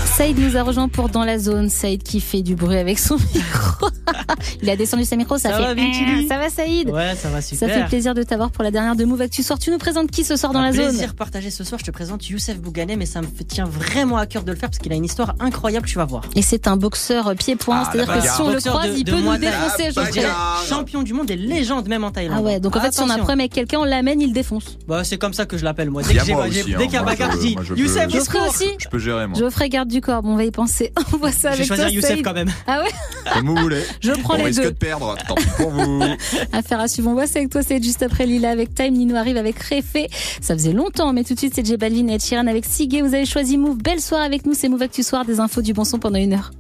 [0.05, 1.69] Saïd nous a rejoint pour Dans la Zone.
[1.69, 3.89] Saïd qui fait du bruit avec son micro.
[4.63, 5.63] Il a descendu sa micro, ça, Ça fait...
[5.63, 7.69] va, Vicky ça va Saïd Ouais, ça va Ça super.
[7.75, 9.59] fait plaisir de t'avoir pour la dernière de Move Actu Soir.
[9.59, 11.79] Tu nous présentes qui ce soir dans Un la zone plaisir partagé ce soir.
[11.81, 14.69] Je te présente Youssef Bouganet, mais ça me tient vraiment à cœur de le faire
[14.71, 15.87] parce qu'il a une histoire incroyable.
[15.87, 16.25] Tu vas voir.
[16.35, 19.13] Et c'est un boxeur pied-point, Ah, c'est-à-dire que si on le croise, de- il de
[19.13, 19.91] peut nous défoncer.
[19.95, 20.29] je dirais
[20.69, 22.39] champion du monde et légende même en Thaïlande.
[22.41, 24.33] Ah ouais, donc en fait, si on a un problème avec quelqu'un, on l'amène, il
[24.33, 24.79] défonce.
[24.89, 26.03] Bah, c'est comme ça que je l'appelle moi.
[26.03, 29.39] Dès qu'il y a Moi, bagarre, je Youssef, Geoffrey aussi Je peux gérer, moi.
[29.39, 30.93] Geoffrey garde du corps, bon, on va y penser.
[31.13, 32.51] On voit ça Je vais avec choisir Youssef quand même.
[32.67, 32.91] Ah ouais
[33.33, 33.83] Comme vous voulez.
[34.01, 34.65] Je prends les deux.
[34.65, 35.04] de perdre.
[35.29, 36.03] Tant pis pour vous.
[36.53, 37.11] Affaire à suivre.
[37.11, 38.95] On voit ça avec toi, c'est juste après Lila avec Time.
[38.95, 40.09] Nino arrive avec Réfé.
[40.41, 43.03] Ça faisait longtemps, mais tout de suite, c'est J Balvin et Sheeran avec Sigue.
[43.03, 43.79] Vous avez choisi Move.
[43.79, 44.55] Belle soirée avec nous.
[44.55, 45.25] C'est Move Actu Soir.
[45.25, 46.51] Des infos du bon son pendant une heure.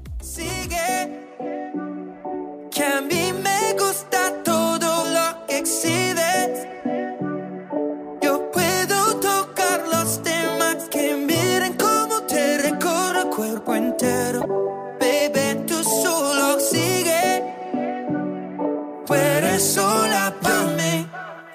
[19.55, 21.09] Tú eres sola para mí.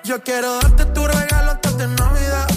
[0.05, 2.47] Yo quiero darte tu regalo antes de Navidad.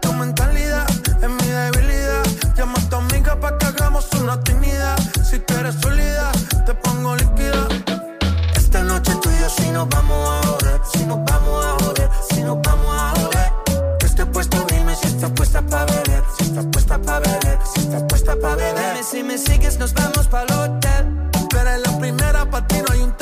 [0.00, 0.86] Tu mentalidad
[1.20, 2.22] es mi debilidad.
[2.56, 4.96] Llama a tu amiga para que hagamos una actividad.
[5.28, 6.30] Si tú eres sólida,
[6.66, 7.66] te pongo líquida.
[8.54, 10.80] Esta noche tú y yo si nos vamos a joder.
[10.92, 13.52] Si nos vamos a joder, si nos vamos a joder.
[13.98, 16.22] Que esté puesto, dime si estás puesta para beber.
[16.38, 18.94] Si estás puesta para beber, si estás puesta para beber.
[18.94, 21.30] Dime si me sigues, nos vamos para el hotel.
[21.50, 23.12] Tú eres la primera, para ti no hay un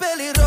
[0.00, 0.39] peligroso.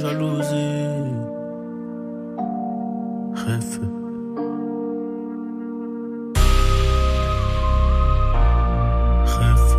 [0.00, 0.86] Jalousie.
[3.34, 3.80] Rêve.
[9.34, 9.70] Rêve.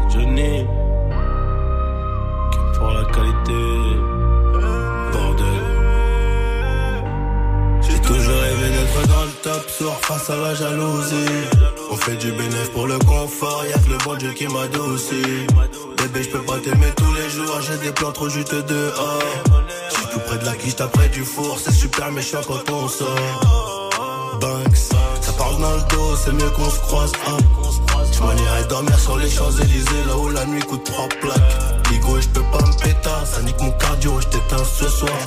[0.00, 0.66] C'est Johnny
[2.50, 3.62] qui pour la qualité.
[5.12, 5.62] Bordel.
[7.80, 11.71] J'ai toujours rêvé d'être dans le top, soir face à la jalousie.
[12.02, 15.46] On fait du bénéfice pour le confort, y'a que le bon Dieu qui m'adoucit.
[15.98, 19.22] Bébé, je peux pas t'aimer tous les jours, j'ai des plans trop juteux dehors.
[19.88, 24.40] J'suis tout près de la quiche, après du four, c'est super méchant quand on sort.
[24.40, 24.76] Banks,
[25.20, 27.12] ça parle dans le dos, c'est mieux qu'on se croise.
[27.28, 27.36] Hein.
[28.36, 31.88] Irais dormir sur les Champs-Élysées, là où la nuit coûte trois plaques.
[31.92, 35.18] Ligo, je peux pas me péter, ça nique mon cardio, je t'éteins ce soir.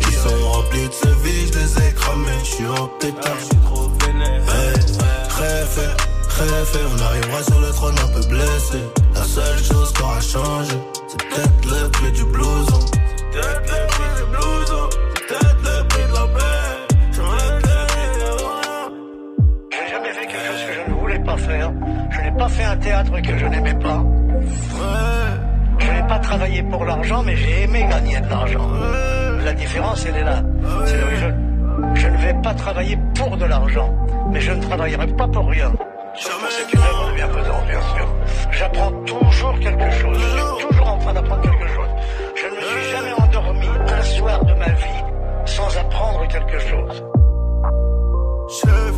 [0.00, 3.36] Ils sont remplis de ce vie, je les ai cramés, je suis en pétard.
[4.08, 4.74] Hey,
[5.38, 5.96] rêve,
[6.34, 8.78] rêve, on arrivera sur le trône un peu blessé.
[9.14, 10.76] La seule chose qui aura changé,
[11.08, 12.80] c'est peut-être le prix du blouson.
[13.32, 16.94] C'est peut-être le prix du blouson, c'est peut-être le prix de la paix.
[17.12, 17.38] J'aurais
[19.70, 21.72] J'ai jamais fait quelque chose que je ne voulais pas faire.
[22.10, 24.04] Je n'ai pas fait un théâtre que je n'aimais pas.
[25.78, 28.68] Je n'ai pas travaillé pour l'argent, mais j'ai aimé gagner de l'argent.
[29.44, 30.42] La différence, elle est là.
[30.86, 33.94] C'est je, je ne vais pas travailler pour de l'argent,
[34.30, 35.72] mais je ne travaillerai pas pour rien.
[36.16, 38.08] Sauf pour c'est une œuvre de bienfaisance, bien sûr.
[38.52, 40.16] J'apprends toujours quelque chose.
[40.18, 41.88] Je suis toujours en train d'apprendre quelque chose.
[42.36, 45.04] Je ne me suis jamais endormi un soir de ma vie
[45.46, 47.04] sans apprendre quelque chose.
[48.60, 48.94] Chef.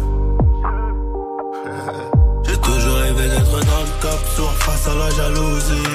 [2.45, 5.89] J'ai toujours rêvé d'être dans le top, sourd face à la jalousie.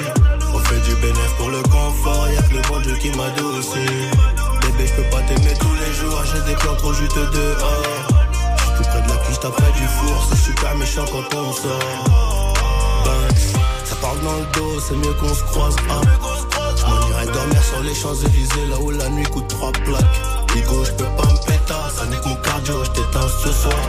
[0.54, 4.10] On fait du bénéfice pour le confort, y'a que le bon Dieu qui m'adoucit.
[4.60, 8.11] Bébé, je peux pas t'aimer tous les jours, j'ai des plans trop juteux dehors.
[10.62, 12.54] Super méchant quand on sort.
[13.84, 15.76] Ça parle dans le dos, c'est mieux qu'on se croise.
[15.90, 16.00] Hein.
[16.76, 20.20] Je m'en irais dormir sur les Champs-Élysées, là où la nuit coûte trois plaques.
[20.54, 22.90] Ligo, je peux pas me péter, ça nique mon cardio, je
[23.44, 23.84] ce soir.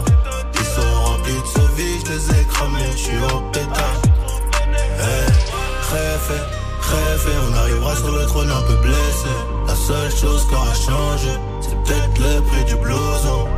[0.55, 4.01] Ils sont remplis de vie, je les ai cramés, je suis en pétard.
[4.99, 5.27] Hey,
[5.91, 6.41] rêve,
[6.81, 9.33] rêve, on arrivera sur le trône un peu blessé.
[9.67, 13.52] La seule chose qui aura changé, c'est peut-être le prix du blouson.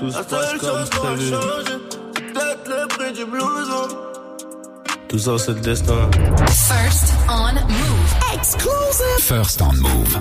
[0.00, 1.30] Tout se La passe seule comme chose qui aura prévu.
[1.30, 1.72] changé,
[2.14, 3.88] c'est peut-être le prix du blouson.
[5.08, 6.10] Tout ça, c'est le destin.
[6.48, 8.34] First on Move.
[8.34, 9.18] Exclusive.
[9.18, 10.18] First on Move.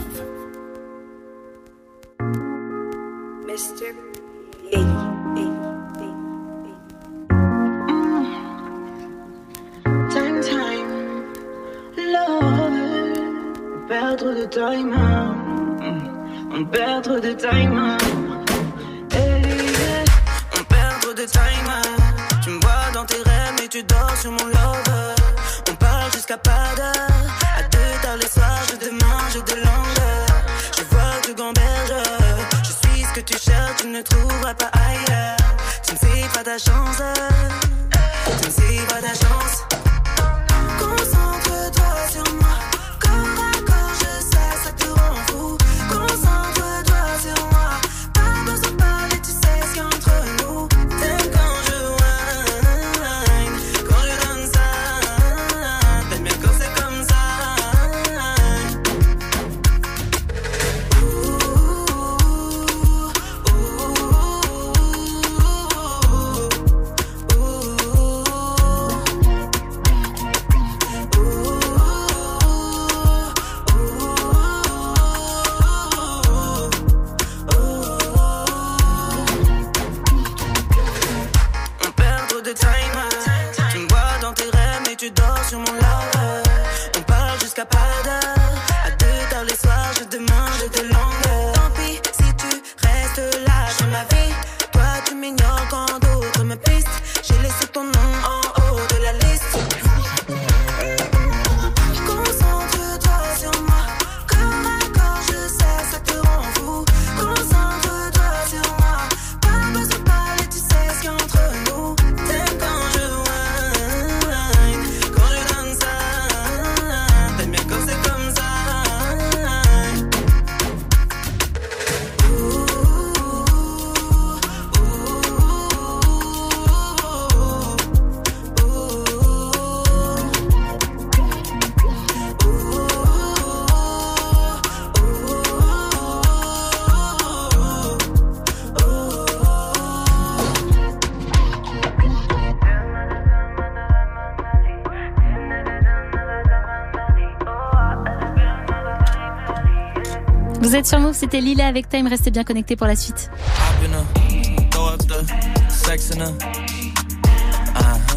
[150.80, 152.07] Êtes sur Move, c'était Lila avec Time.
[152.07, 153.30] Restez bien connectés pour la suite.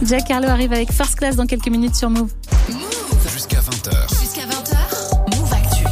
[0.05, 2.31] Jack Harlow arrive avec First Class dans quelques minutes sur Move.
[3.33, 4.21] Jusqu'à 20h.
[4.21, 5.85] Jusqu'à 20h, Move Actu.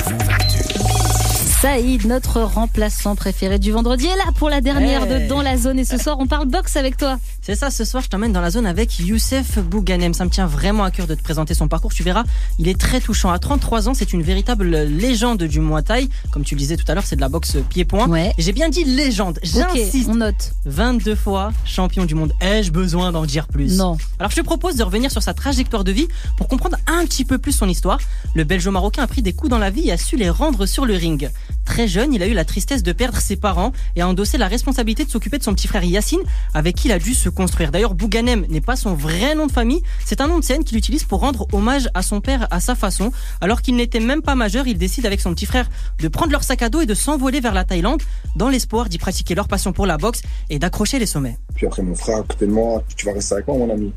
[1.60, 5.24] Saïd, notre remplaçant préféré du vendredi, est là pour la dernière Hey.
[5.24, 5.78] de Dans la zone.
[5.80, 7.18] Et ce soir, on parle boxe avec toi.
[7.50, 10.14] C'est ça, ce soir, je t'emmène dans la zone avec Youssef Bouganem.
[10.14, 11.92] Ça me tient vraiment à cœur de te présenter son parcours.
[11.92, 12.22] Tu verras,
[12.60, 13.32] il est très touchant.
[13.32, 16.08] À 33 ans, c'est une véritable légende du Muay Thai.
[16.30, 18.06] Comme tu le disais tout à l'heure, c'est de la boxe pied-point.
[18.38, 19.40] J'ai bien dit légende.
[19.42, 20.08] J'insiste.
[20.08, 20.52] on note.
[20.66, 22.32] 22 fois champion du monde.
[22.40, 23.76] Ai-je besoin d'en dire plus?
[23.76, 23.98] Non.
[24.20, 27.24] Alors, je te propose de revenir sur sa trajectoire de vie pour comprendre un petit
[27.24, 27.98] peu plus son histoire.
[28.36, 30.86] Le Belgeo-Marocain a pris des coups dans la vie et a su les rendre sur
[30.86, 31.28] le ring.
[31.70, 34.48] Très jeune, il a eu la tristesse de perdre ses parents et a endossé la
[34.48, 36.18] responsabilité de s'occuper de son petit frère Yacine,
[36.52, 37.70] avec qui il a dû se construire.
[37.70, 40.76] D'ailleurs, Bouganem n'est pas son vrai nom de famille, c'est un nom de scène qu'il
[40.76, 43.12] utilise pour rendre hommage à son père à sa façon.
[43.40, 46.42] Alors qu'il n'était même pas majeur, il décide avec son petit frère de prendre leur
[46.42, 48.02] sac à dos et de s'envoler vers la Thaïlande,
[48.34, 51.38] dans l'espoir d'y pratiquer leur passion pour la boxe et d'accrocher les sommets.
[51.54, 53.92] Puis après, mon frère à côté de moi, tu vas rester avec moi, mon ami.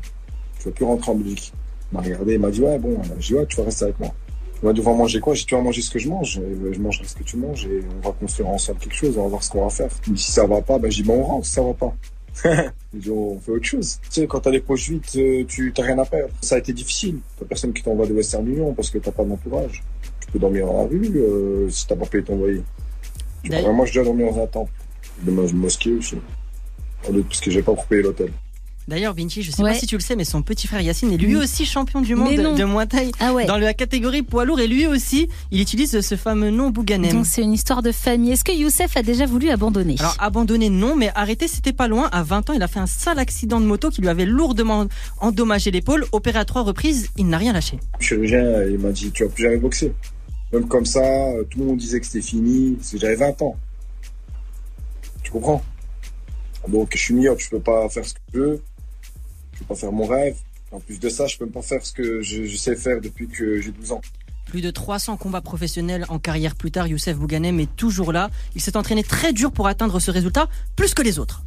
[0.60, 1.52] Tu vas plus rentrer en Belgique.
[1.90, 3.98] Il m'a regardé, il m'a dit, ouais, bon, j'ai dit, ouais, tu vas rester avec
[3.98, 4.14] moi.
[4.64, 5.34] On va manger quoi?
[5.34, 6.38] Tu vas manger ce que je mange.
[6.38, 9.24] Et je mangerai ce que tu manges et on va construire ensemble quelque chose, on
[9.24, 9.90] va voir ce qu'on va faire.
[10.16, 11.94] Si ça va pas, ben, dis, bon, on rentre, si ça va pas.
[13.08, 13.98] On fait autre chose.
[14.02, 16.32] Tu sais, quand t'as les poches vides, euh, tu t'as rien à perdre.
[16.40, 17.18] Ça a été difficile.
[17.38, 19.82] T'as personne qui t'envoie de Western Union parce que t'as pas d'entourage.
[20.20, 22.62] Tu peux dormir dans la rue euh, si t'as pas payé ton loyer.
[23.72, 24.72] Moi, je dois dormir dans un temple.
[25.22, 26.16] De ma mosquée aussi.
[27.02, 28.32] Parce que j'ai pas pour payer l'hôtel.
[28.86, 29.72] D'ailleurs, Vinci, je sais Ouais.
[29.72, 32.14] pas si tu le sais, mais son petit frère Yacine est lui aussi champion du
[32.14, 33.46] monde de Muay Thai Ah ouais.
[33.46, 37.10] dans la catégorie poids lourd et lui aussi, il utilise ce fameux nom Bouganem.
[37.12, 38.32] Donc c'est une histoire de famille.
[38.32, 39.96] Est-ce que Youssef a déjà voulu abandonner?
[40.00, 42.08] Alors abandonné non, mais arrêté c'était pas loin.
[42.12, 44.86] À 20 ans, il a fait un sale accident de moto qui lui avait lourdement
[45.20, 46.04] endommagé l'épaule.
[46.12, 47.78] Opéré à trois reprises, il n'a rien lâché.
[47.98, 49.92] Le chirurgien, il m'a dit, tu vas plus jamais boxer.
[50.52, 52.76] Même comme ça, euh, tout le monde disait que c'était fini.
[52.94, 53.56] J'avais 20 ans.
[55.22, 55.62] Tu comprends?
[56.68, 58.62] Donc, je suis myope, je peux pas faire ce que je veux.
[59.64, 60.36] Je peux pas faire mon rêve.
[60.72, 63.00] En plus de ça, je peux même pas faire ce que je, je sais faire
[63.00, 64.02] depuis que j'ai 12 ans.
[64.44, 68.28] Plus de 300 combats professionnels en carrière plus tard, Youssef Bouganem est toujours là.
[68.54, 71.44] Il s'est entraîné très dur pour atteindre ce résultat, plus que les autres.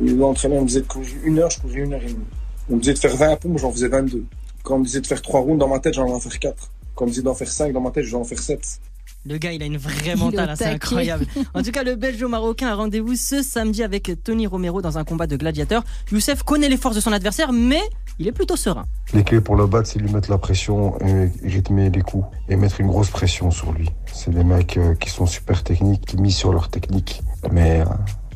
[0.00, 2.24] L'entraîneur me disait de courir une heure, je courais une heure et demie.
[2.70, 4.24] On me disait de faire 20 pompes, j'en faisais 22.
[4.62, 6.70] Quand on me disait de faire 3 rounds dans ma tête, j'en en faire 4.
[6.94, 8.80] Quand on me disait d'en faire 5 dans ma tête, j'en en faire 7.
[9.28, 11.26] Le gars, il a une vraie mentale, c'est incroyable.
[11.52, 15.26] En tout cas, le Belgeo-Marocain a rendez-vous ce samedi avec Tony Romero dans un combat
[15.26, 15.84] de gladiateurs.
[16.10, 17.82] Youssef connaît les forces de son adversaire, mais
[18.18, 18.86] il est plutôt serein.
[19.12, 22.56] Les clés pour le battre, c'est lui mettre la pression et rythmer les coups et
[22.56, 23.90] mettre une grosse pression sur lui.
[24.14, 27.22] C'est des mecs euh, qui sont super techniques, qui misent sur leur technique.
[27.52, 27.84] Mais euh,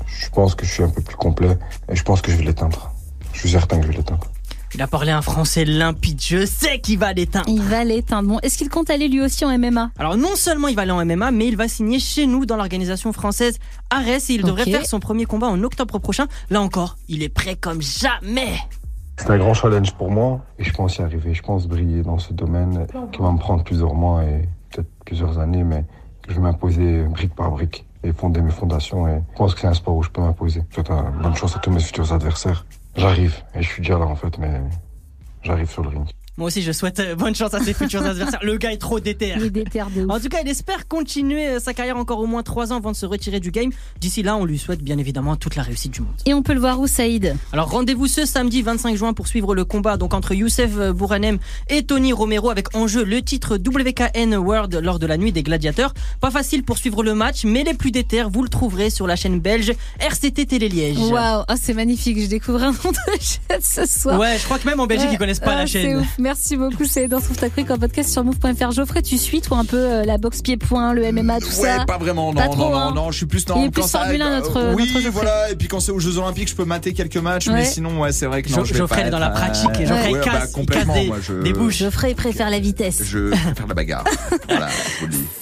[0.07, 1.57] je pense que je suis un peu plus complet
[1.91, 2.93] et je pense que je vais l'éteindre.
[3.33, 4.32] Je suis certain que je vais l'éteindre.
[4.75, 7.45] Il a parlé un français limpide, je sais qu'il va l'éteindre.
[7.47, 8.29] Il va l'éteindre.
[8.31, 10.93] Bon, est-ce qu'il compte aller lui aussi en MMA Alors non seulement il va aller
[10.93, 13.59] en MMA, mais il va signer chez nous dans l'organisation française
[13.91, 16.27] Ares et il devrait faire son premier combat en octobre prochain.
[16.49, 18.55] Là encore, il est prêt comme jamais.
[19.19, 21.35] C'est un grand challenge pour moi et je pense y arriver.
[21.35, 25.39] Je pense briller dans ce domaine qui va me prendre plusieurs mois et peut-être plusieurs
[25.39, 25.85] années, mais
[26.29, 29.07] je vais m'imposer brique par brique et fonder mes fondations.
[29.07, 30.63] Et je pense que c'est un sport où je peux m'imposer.
[30.71, 30.89] Je souhaite
[31.23, 32.65] bonne chance à tous mes futurs adversaires.
[32.97, 34.61] J'arrive et je suis déjà là en fait, mais
[35.43, 36.09] j'arrive sur le ring.
[36.39, 38.41] Moi aussi, je souhaite euh, bonne chance à ses futurs adversaires.
[38.43, 39.35] Le gars est trop déter.
[39.37, 40.11] Il est déter de ouf.
[40.11, 42.91] En tout cas, il espère continuer euh, sa carrière encore au moins 3 ans avant
[42.91, 43.71] de se retirer du game.
[44.01, 46.15] D'ici là, on lui souhaite bien évidemment toute la réussite du monde.
[46.25, 47.37] Et on peut le voir où, Saïd?
[47.53, 51.83] Alors rendez-vous ce samedi 25 juin pour suivre le combat donc entre Youssef Bouranem et
[51.83, 55.93] Tony Romero avec en jeu le titre WKN World lors de la nuit des gladiateurs.
[56.21, 59.17] Pas facile pour suivre le match, mais les plus déter, vous le trouverez sur la
[59.17, 60.97] chaîne belge RCT Télé Liège.
[60.99, 62.19] Waouh, ah, c'est magnifique.
[62.21, 64.19] Je découvre un nom de chaîne ce soir.
[64.19, 65.15] Ouais, je crois que même en Belgique, Ouais.
[65.15, 66.07] ils connaissent pas Ah, la c'est chaîne.
[66.23, 67.13] Merci beaucoup, Saïd.
[67.13, 68.71] On retrouve ta chronique en podcast sur move.fr.
[68.71, 71.85] Geoffrey, tu suis, toi, un peu euh, la boxe pied-point, le MMA, tout Ouais, ça
[71.85, 72.93] pas vraiment, non, Pas non, trop, non, hein.
[72.95, 74.83] non, je suis plus dans Il est plus quand ça- Formule 1, notre- euh, Oui,
[74.85, 75.11] notre Geoffrey.
[75.11, 77.55] voilà, et puis quand c'est aux Jeux Olympiques, je peux mater quelques matchs, Ouais.
[77.55, 79.71] mais sinon, ouais, c'est vrai que non, je vais Geoffrey pas est dans la pratique
[79.81, 81.33] et Geoffrey ouais, casse- bah, complètement, casse des- moi, je...
[81.43, 81.79] des bouches.
[81.79, 83.03] Geoffrey, préfère la vitesse.
[83.05, 84.05] Je préfère la bagarre.
[84.49, 84.69] voilà.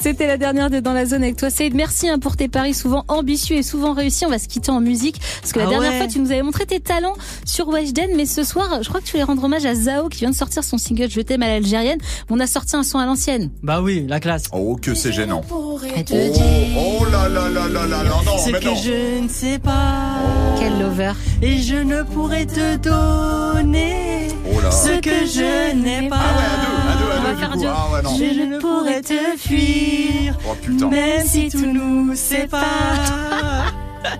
[0.00, 1.74] C'était la dernière de Dans la zone avec toi, Saïd.
[1.74, 4.24] Merci hein, pour tes paris souvent ambitieux et souvent réussis.
[4.24, 5.20] On va se quitter en musique.
[5.42, 5.98] Parce que la Ah dernière ouais.
[5.98, 8.10] fois, tu nous avais montré tes talents sur Weshden.
[8.16, 10.34] Mais ce soir, je crois que tu voulais rendre hommage à Zao qui vient de
[10.34, 11.98] sortir son single Je t'aime à l'algérienne.
[12.30, 13.50] On a sorti un son à l'ancienne.
[13.62, 14.44] Bah oui, la classe.
[14.52, 15.42] Oh, que c'est gênant.
[15.50, 18.74] Oh, oh là là là là là là, non, mais que non.
[18.76, 20.18] je ne sais pas.
[20.58, 21.12] Quel lover.
[21.42, 24.70] Et je ne pourrais te donner Oh là.
[24.70, 26.16] ce que je n'ai pas.
[26.16, 27.60] À deux, à On va deux, faire du coup.
[27.60, 27.70] Dieu.
[27.72, 28.16] Ah ouais, non.
[28.16, 30.38] Je ne pourrais te fuir.
[30.48, 30.88] Oh putain.
[30.88, 33.72] Même si tout nous sépare.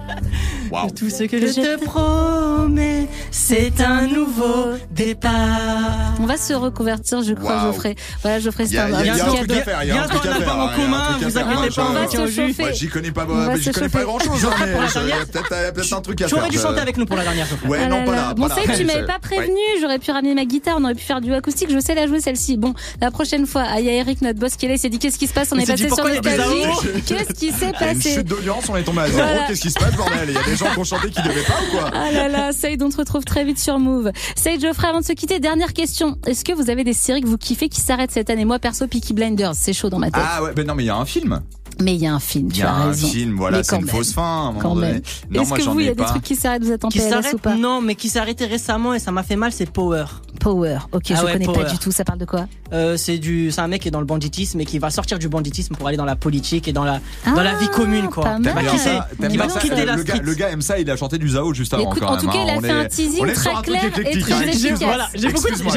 [0.71, 0.91] Waouh.
[0.91, 5.33] Tout ce que je te promets, c'est un nouveau départ.
[6.21, 7.61] On va se reconvertir, je crois.
[7.63, 7.95] Geoffrey.
[8.23, 9.41] Voilà, Geoffrey, Il y c'est a, un, il y a- il y a un truc
[9.49, 9.55] cadeau.
[9.61, 10.35] à faire, il y a un truc à faire.
[10.35, 11.49] en il y a un commun, truc à vous faire.
[11.49, 12.63] inquiétez pas, on va je- se chauffer.
[12.63, 16.01] Moi, j'y connais pas, grand chose, il y a peut-être il y a peut-être un
[16.01, 16.39] truc à Tu faire.
[16.39, 17.69] aurais dû je- chanter avec nous pour la dernière, Geoffrey.
[17.69, 18.35] Ouais, Ah non, pas là.
[18.35, 19.07] Bon, pas c'est que tu m'avais Ouais.
[19.07, 21.95] pas prévenu, j'aurais pu ramener ma guitare, on aurait pu faire du acoustique, je sais
[21.95, 22.57] la jouer celle-ci.
[22.57, 24.89] Bon, la prochaine fois, il y a Eric, notre boss qui est là, il s'est
[24.89, 27.85] dit qu'est-ce qui se passe, on est passé sur amours Qu'est-ce qui s'est Il y
[27.85, 28.15] a une passé?
[28.15, 29.29] chute d'audience, on est tombé à zéro.
[29.49, 30.29] Qu'est-ce qui se passe, bordel?
[30.29, 32.29] Il y a des gens qui ont chanté qui devaient pas ou quoi Ah là
[32.29, 34.11] là, Saïd, on te retrouve très vite sur Move.
[34.37, 36.17] Saïd Geoffrey, avant de se quitter, dernière question.
[36.27, 38.45] Est-ce que vous avez des séries que vous kiffez qui s'arrêtent cette année?
[38.45, 40.23] Moi, perso, Peaky Blinders, c'est chaud dans ma tête.
[40.25, 41.41] Ah ouais, ben non, mais il y a un film.
[41.83, 43.09] Mais il y a un film, Il tu y a as un raison.
[43.09, 43.95] film, voilà, c'est une même.
[43.95, 44.23] fausse fin.
[44.23, 44.25] à
[44.69, 45.01] un même.
[45.31, 46.11] Non, Est-ce moi que vous, il y a des pas.
[46.11, 48.45] trucs qui s'arrêtent, vous êtes en Qui PLS ou pas Non, mais qui s'est arrêté
[48.47, 50.05] récemment et ça m'a fait mal, c'est Power.
[50.41, 51.65] Power, ok, Ah je ouais, connais Power.
[51.65, 53.91] pas du tout, ça parle de quoi Euh, c'est du, c'est un mec qui est
[53.91, 56.73] dans le banditisme et qui va sortir du banditisme pour aller dans la politique et
[56.73, 58.25] dans la, dans la vie commune, quoi.
[58.25, 58.55] pas mal.
[58.79, 60.91] ça T'aimes qui bien va ça quitter la le, gars, le gars aime ça, il
[60.91, 62.45] a chanté du Zao juste avant Écoute, quand en tout cas, hein.
[62.47, 64.41] il a fait un teasing on est sur très un truc clair et très hein.
[64.43, 64.79] efficace.
[64.83, 65.29] Voilà, j'ai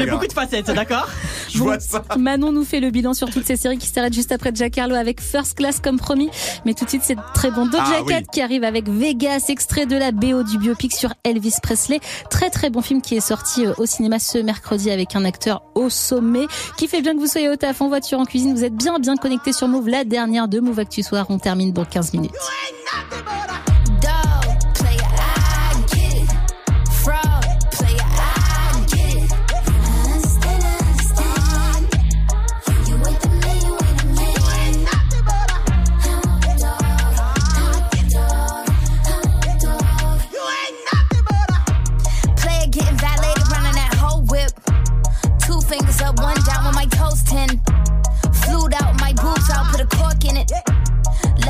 [0.06, 1.08] beaucoup, de facettes, d'accord
[1.52, 2.02] Je vois ça.
[2.18, 4.94] Manon nous fait le bilan sur toutes ces séries qui s'arrêtent juste après Jack Harlow
[4.94, 6.30] avec First Class comme promis.
[6.64, 7.66] Mais tout de suite, c'est très bon.
[7.66, 8.26] Doja Ah, Cat oui.
[8.32, 12.00] qui arrive avec Vegas, extrait de la BO du biopic sur Elvis Presley.
[12.30, 15.62] Très très bon film qui est sorti euh, au cinéma ce mercredi avec un acteur
[15.74, 18.54] au sommet qui fait bien que vous soyez au taf, en voiture, en cuisine.
[18.54, 19.88] Vous êtes bien bien connectés sur Move.
[19.88, 21.26] La dernière de Move Actu Soir.
[21.28, 22.32] On termine dans 15 minutes.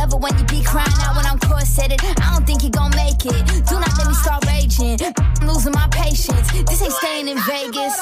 [0.05, 1.97] Love it when you be crying out when I'm corseted.
[2.21, 3.41] I don't think you gon' make it.
[3.65, 5.01] Do not let me start raging.
[5.01, 6.45] I'm losing my patience.
[6.69, 7.97] This ain't staying in Vegas.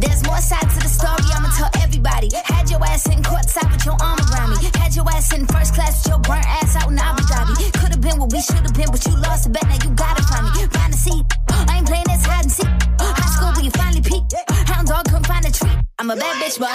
[0.00, 2.30] There's more sides to the story, I'ma tell everybody.
[2.32, 4.64] Had your ass sitting courtside with your arm around me.
[4.80, 7.70] Had your ass in first class with your burnt ass out in Abu Dhabi.
[7.84, 10.48] Could've been what we should've been, but you lost a bet, now you gotta find
[10.56, 10.64] me.
[10.72, 11.26] Find a seat.
[11.50, 12.72] I ain't playing this hide and seek.
[12.96, 14.32] High school where you finally peaked.
[14.72, 15.84] Hound dog couldn't find a treat.
[15.98, 16.72] I'm a bad bitch, but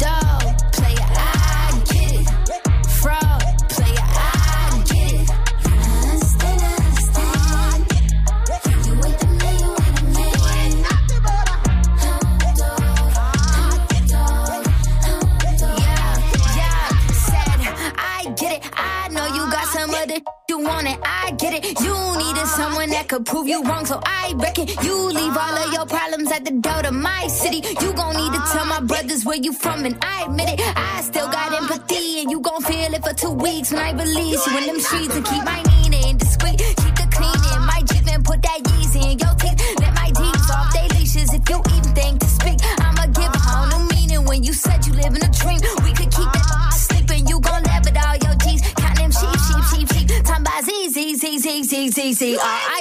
[0.00, 0.41] dog
[20.52, 20.98] you want it.
[21.02, 21.64] I get it.
[21.80, 25.72] You needed someone that could prove you wrong, so I reckon you leave all of
[25.72, 27.60] your problems at the door to my city.
[27.80, 30.60] You gon' need to tell my brothers where you from, and I admit it.
[30.76, 34.46] I still got empathy, and you gon' feel it for two weeks when I release
[34.46, 36.58] you in them streets and keep my meaning discreet.
[36.58, 38.60] Keep the cleaning, my Jeep and put that
[52.02, 52.71] T Z R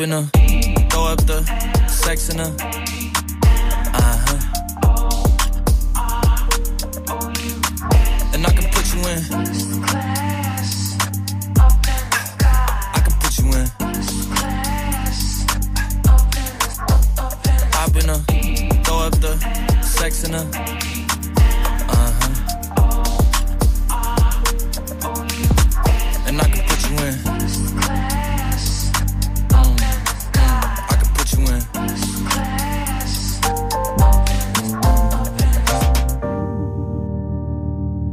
[0.00, 0.22] I've been a
[0.88, 1.44] throw up the
[1.86, 2.69] sex in a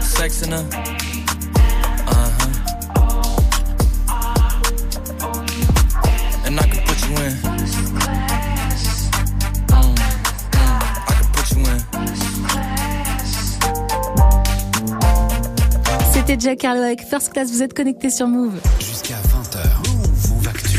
[0.00, 0.52] sex in.
[0.52, 0.68] Uh-huh.
[6.44, 7.32] And I can put you in.
[9.68, 9.94] Mm, mm,
[11.08, 11.78] I can put you in.
[16.12, 17.50] C'était Jack Harlow avec First Class.
[17.50, 18.60] Vous êtes connectés sur Move.
[18.80, 19.58] Jusqu'à 20h.
[20.30, 20.78] Move Actu.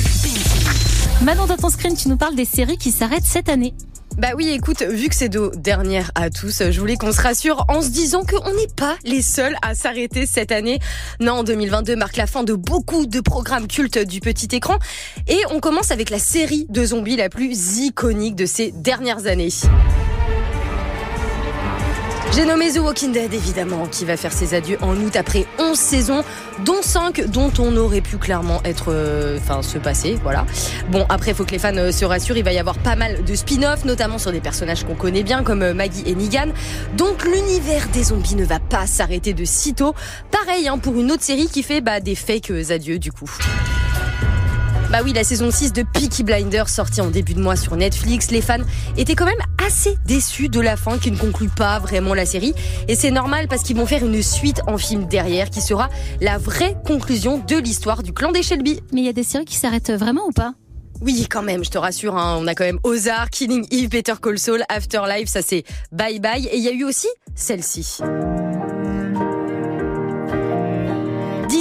[1.24, 3.74] Manon, dans ton screen, tu nous parles des séries qui s'arrêtent cette année.
[4.20, 7.64] Bah oui, écoute, vu que c'est nos dernières à tous, je voulais qu'on se rassure
[7.70, 10.80] en se disant qu'on n'est pas les seuls à s'arrêter cette année.
[11.22, 14.78] Non, 2022 marque la fin de beaucoup de programmes cultes du petit écran.
[15.30, 19.54] Et on commence avec la série de zombies la plus iconique de ces dernières années.
[22.40, 25.78] J'ai nommé The Walking Dead, évidemment, qui va faire ses adieux en août après 11
[25.78, 26.24] saisons,
[26.64, 30.46] dont 5 dont on aurait pu clairement être, euh, enfin, se passer, voilà.
[30.90, 33.26] Bon, après, faut que les fans euh, se rassurent, il va y avoir pas mal
[33.26, 36.54] de spin-off, notamment sur des personnages qu'on connaît bien, comme euh, Maggie et Negan.
[36.96, 39.94] Donc, l'univers des zombies ne va pas s'arrêter de sitôt.
[40.32, 43.30] Pareil, hein, pour une autre série qui fait, bah, des fakes adieux, du coup.
[44.92, 48.32] Bah oui, la saison 6 de Peaky Blinders sortie en début de mois sur Netflix,
[48.32, 48.58] les fans
[48.98, 52.56] étaient quand même assez déçus de la fin qui ne conclut pas vraiment la série.
[52.88, 55.90] Et c'est normal parce qu'ils vont faire une suite en film derrière qui sera
[56.22, 58.80] la vraie conclusion de l'histoire du clan des Shelby.
[58.92, 60.56] Mais il y a des séries qui s'arrêtent vraiment ou pas?
[61.02, 64.16] Oui, quand même, je te rassure, hein, on a quand même Ozark, Killing Eve, Better
[64.20, 66.48] Call Saul, Afterlife, ça c'est bye bye.
[66.48, 68.00] Et il y a eu aussi celle-ci.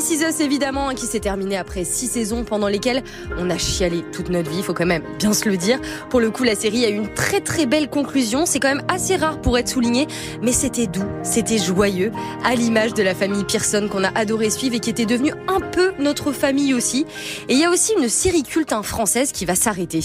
[0.09, 3.03] This Is évidemment, qui s'est terminé après six saisons pendant lesquelles
[3.37, 5.79] on a chialé toute notre vie, faut quand même bien se le dire.
[6.09, 8.87] Pour le coup, la série a eu une très très belle conclusion, c'est quand même
[8.89, 10.07] assez rare pour être souligné,
[10.41, 12.11] mais c'était doux, c'était joyeux,
[12.43, 15.61] à l'image de la famille Pearson qu'on a adoré suivre et qui était devenue un
[15.61, 17.05] peu notre famille aussi.
[17.51, 20.01] Et il y a aussi une série culte hein, française qui va s'arrêter.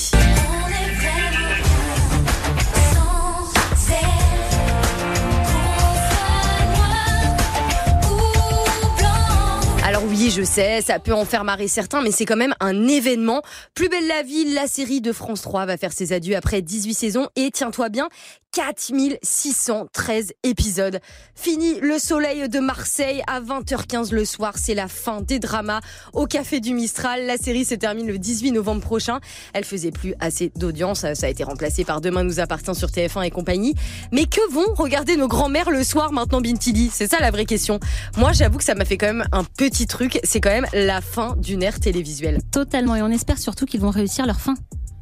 [10.54, 13.42] Ça peut en faire marrer certains, mais c'est quand même un événement.
[13.74, 16.94] Plus belle la vie, la série de France 3 va faire ses adieux après 18
[16.94, 18.08] saisons et tiens-toi bien,
[18.54, 21.00] 4613 épisodes.
[21.36, 25.82] Fini le soleil de Marseille à 20h15 le soir, c'est la fin des dramas
[26.14, 27.26] au Café du Mistral.
[27.26, 29.20] La série se termine le 18 novembre prochain.
[29.54, 33.24] Elle faisait plus assez d'audience, ça a été remplacé par Demain nous appartient sur TF1
[33.24, 33.74] et compagnie.
[34.12, 36.92] Mais que vont regarder nos grands-mères le soir maintenant Bintili?
[36.94, 37.80] C'est ça la vraie question.
[38.18, 41.02] Moi, j'avoue que ça m'a fait quand même un petit truc, c'est quand même la
[41.02, 42.40] fin d'une ère télévisuelle.
[42.52, 44.54] Totalement, et on espère surtout qu'ils vont réussir leur fin.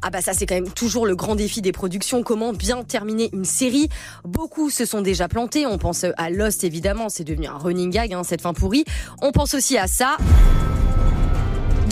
[0.02, 3.30] Ah bah ça c'est quand même toujours le grand défi des productions, comment bien terminer
[3.32, 3.88] une série?
[4.24, 8.12] Beaucoup se sont déjà plantés, on pense à Lost évidemment, c'est devenu un running gag
[8.12, 8.84] hein, cette fin pourrie.
[9.20, 10.16] On pense aussi à ça.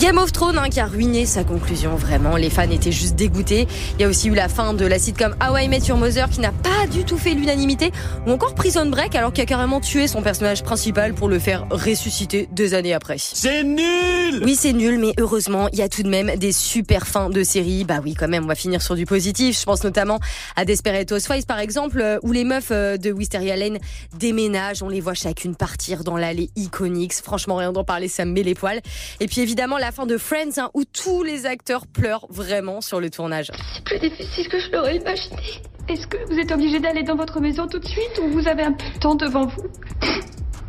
[0.01, 2.35] Game of Thrones hein, qui a ruiné sa conclusion, vraiment.
[2.35, 3.67] Les fans étaient juste dégoûtés.
[3.99, 6.27] Il y a aussi eu la fin de la sitcom How I Met Your Mother
[6.27, 7.91] qui n'a pas du tout fait l'unanimité.
[8.25, 11.67] Ou encore Prison Break alors qu'il a carrément tué son personnage principal pour le faire
[11.69, 13.17] ressusciter deux années après.
[13.19, 17.05] C'est nul Oui, c'est nul, mais heureusement, il y a tout de même des super
[17.05, 17.83] fins de série.
[17.83, 19.59] Bah oui, quand même, on va finir sur du positif.
[19.59, 20.19] Je pense notamment
[20.55, 23.77] à Desperate Housewives, par exemple, euh, où les meufs euh, de Wisteria Lane
[24.17, 24.81] déménagent.
[24.81, 27.13] On les voit chacune partir dans l'allée iconique.
[27.13, 28.81] Franchement, rien d'en parler, ça me met les poils.
[29.19, 32.99] Et puis évidemment, la fin de Friends, hein, où tous les acteurs pleurent vraiment sur
[32.99, 33.51] le tournage.
[33.73, 35.61] C'est plus difficile que je l'aurais imaginé.
[35.87, 38.63] Est-ce que vous êtes obligé d'aller dans votre maison tout de suite ou vous avez
[38.63, 39.63] un peu de temps devant vous?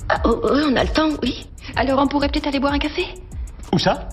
[0.08, 1.46] Ah, oh, oh, on a le temps, oui.
[1.76, 3.04] Alors on pourrait peut-être aller boire un café?
[3.72, 4.08] Où ça?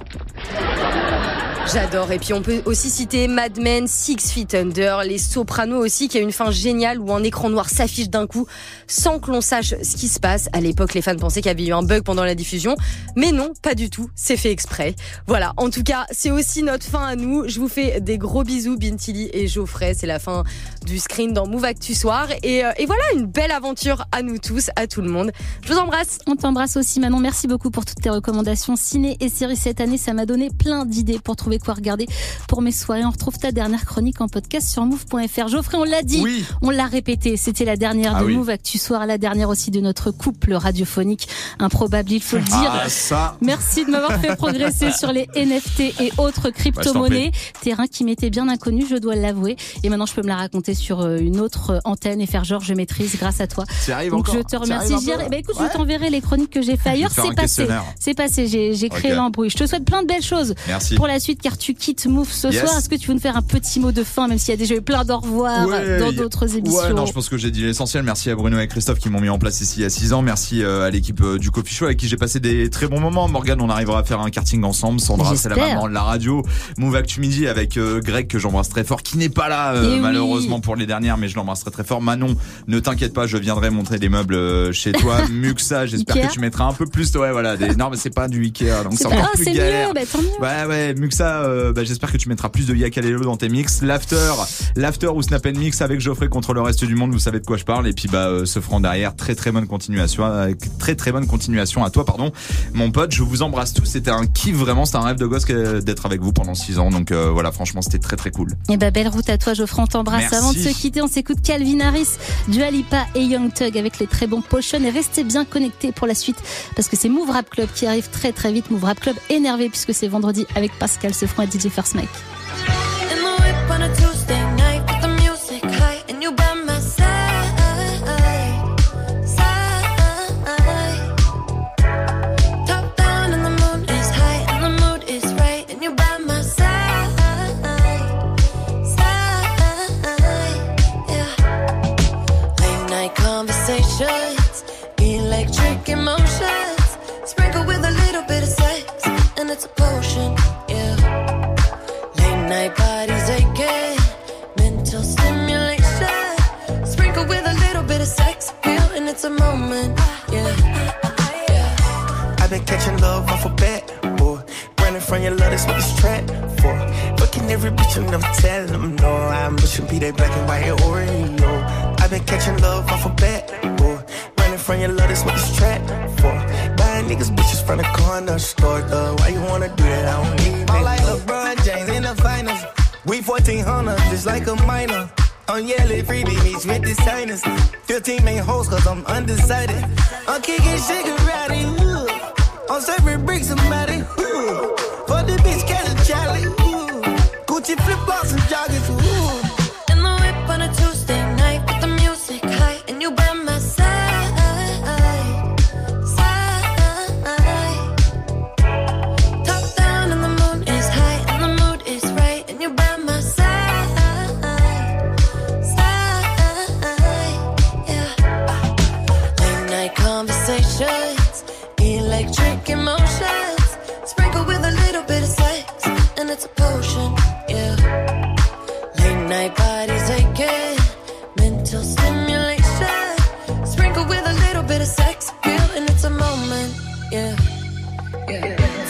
[1.71, 2.11] J'adore.
[2.11, 6.17] Et puis on peut aussi citer Mad Men, Six Feet Under, Les Sopranos aussi, qui
[6.17, 8.47] a une fin géniale où un écran noir s'affiche d'un coup
[8.87, 10.49] sans que l'on sache ce qui se passe.
[10.51, 12.75] À l'époque, les fans pensaient qu'il y avait eu un bug pendant la diffusion.
[13.15, 14.09] Mais non, pas du tout.
[14.15, 14.95] C'est fait exprès.
[15.27, 15.53] Voilà.
[15.57, 17.47] En tout cas, c'est aussi notre fin à nous.
[17.47, 19.93] Je vous fais des gros bisous, Bintili et Geoffrey.
[19.93, 20.43] C'est la fin
[20.87, 22.29] du screen dans Move Actu Soir.
[22.41, 25.31] Et, euh, et voilà, une belle aventure à nous tous, à tout le monde.
[25.63, 26.17] Je vous embrasse.
[26.25, 27.19] On t'embrasse aussi, Manon.
[27.19, 29.97] Merci beaucoup pour toutes tes recommandations ciné et séries cette année.
[29.97, 32.07] Ça m'a donné plein d'idées pour trouver quoi regarder
[32.47, 33.05] pour mes soirées.
[33.05, 35.47] On retrouve ta dernière chronique en podcast sur move.fr.
[35.47, 36.43] Geoffrey, on l'a dit, Oui.
[36.61, 37.37] on l'a répété.
[37.37, 38.35] C'était la dernière Ah de oui.
[38.35, 41.27] Move Actu Soir, la dernière aussi de notre couple radiophonique
[41.59, 42.71] improbable, il faut le dire.
[42.71, 43.37] Ah, ça.
[43.41, 47.31] Merci de m'avoir fait progresser sur les NFT et autres crypto-monnaies.
[47.61, 49.55] Terrain qui m'était bien inconnu, je dois l'avouer.
[49.83, 52.43] Et maintenant, je peux me la raconter sur euh, une autre euh, antenne et faire
[52.43, 53.65] genre je maîtrise grâce à toi.
[54.09, 54.93] Donc encore je te remercie.
[55.29, 55.67] Bah, écoute, Ouais.
[55.71, 57.11] je t'enverrai les chroniques que j'ai fait ailleurs.
[57.11, 57.67] C'est passé.
[57.99, 58.47] C'est passé.
[58.47, 59.17] J'ai créé Ok.
[59.39, 59.49] L'embrouille.
[59.49, 60.95] Je te souhaite plein de belles choses Merci.
[60.95, 62.61] pour la suite car tu quittes Move ce Yes.
[62.63, 62.77] soir.
[62.77, 64.57] Est-ce que tu veux nous faire un petit mot de fin, même s'il y a
[64.57, 66.79] déjà eu plein d'au revoir Ouais, dans d'autres émissions?
[66.79, 68.03] Ouais, non, je pense que j'ai dit l'essentiel.
[68.03, 70.13] Merci à Bruno et Christophe qui m'ont mis en place ici il y a 6
[70.13, 70.21] ans.
[70.21, 72.99] Merci euh, à l'équipe euh, du Coffee Show avec qui j'ai passé des très bons
[72.99, 73.27] moments.
[73.27, 74.99] Morgane, on arrivera à faire un karting ensemble.
[74.99, 76.43] Sandra, c'est la maman de la radio.
[76.77, 79.83] Move Actu Midi avec euh, Greg que j'embrasse très fort, qui n'est pas là euh,
[79.91, 79.99] Eh oui.
[79.99, 82.01] malheureusement pour les dernières, mais je l'embrasse très très fort.
[82.01, 82.35] Manon,
[82.67, 85.17] ne t'inquiète pas, je viendrai montrer des meubles chez toi.
[85.31, 87.13] Muxa, j'espère que tu mettras un peu plus.
[87.15, 87.57] Ouais, voilà.
[87.57, 87.75] Des...
[87.75, 88.93] Non, mais c'est pas du Ikea, donc
[89.33, 90.39] plus c'est mieux, bah, tant mieux.
[90.39, 93.81] Ouais, ouais, Muxa, euh, bah, j'espère que tu mettras plus de Yakalelo dans tes mix.
[93.81, 94.33] L'after,
[94.75, 97.45] l'after ou Snap and Mix avec Geoffrey contre le reste du monde, vous savez de
[97.45, 97.87] quoi je parle.
[97.87, 101.27] Et puis, bah, euh, ce franc derrière, très très bonne continuation, euh, très très bonne
[101.27, 102.31] continuation à toi, pardon.
[102.73, 103.85] Mon pote, je vous embrasse tous.
[103.85, 106.89] C'était un kiff vraiment, c'était un rêve de gosse d'être avec vous pendant 6 ans.
[106.89, 108.53] Donc, euh, voilà, franchement, c'était très très cool.
[108.69, 109.81] Et bah, belle route à toi, Geoffrey.
[109.81, 110.33] On t'embrasse.
[110.33, 112.17] Avant de se quitter, on s'écoute Calvin Harris,
[112.47, 114.81] Dua Lipa et Young Thug avec les très bons Potion.
[114.83, 116.37] Et restez bien connectés pour la suite
[116.75, 118.69] parce que c'est Move Rap Club qui arrive très très vite.
[118.71, 122.09] Move Rap Club énervé puisque c'est vendredi avec Pascal Sefranc et DJ First Mike.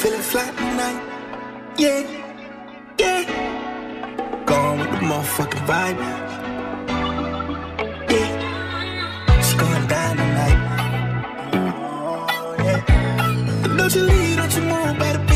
[0.01, 1.01] Feeling flat tonight.
[1.77, 2.03] Yeah.
[2.97, 3.23] Yeah.
[4.45, 5.99] Gone with the motherfucking vibe.
[8.09, 9.37] Yeah.
[9.39, 10.59] It's going down tonight.
[11.53, 12.57] Oh.
[13.77, 15.28] Don't you leave, don't you move, better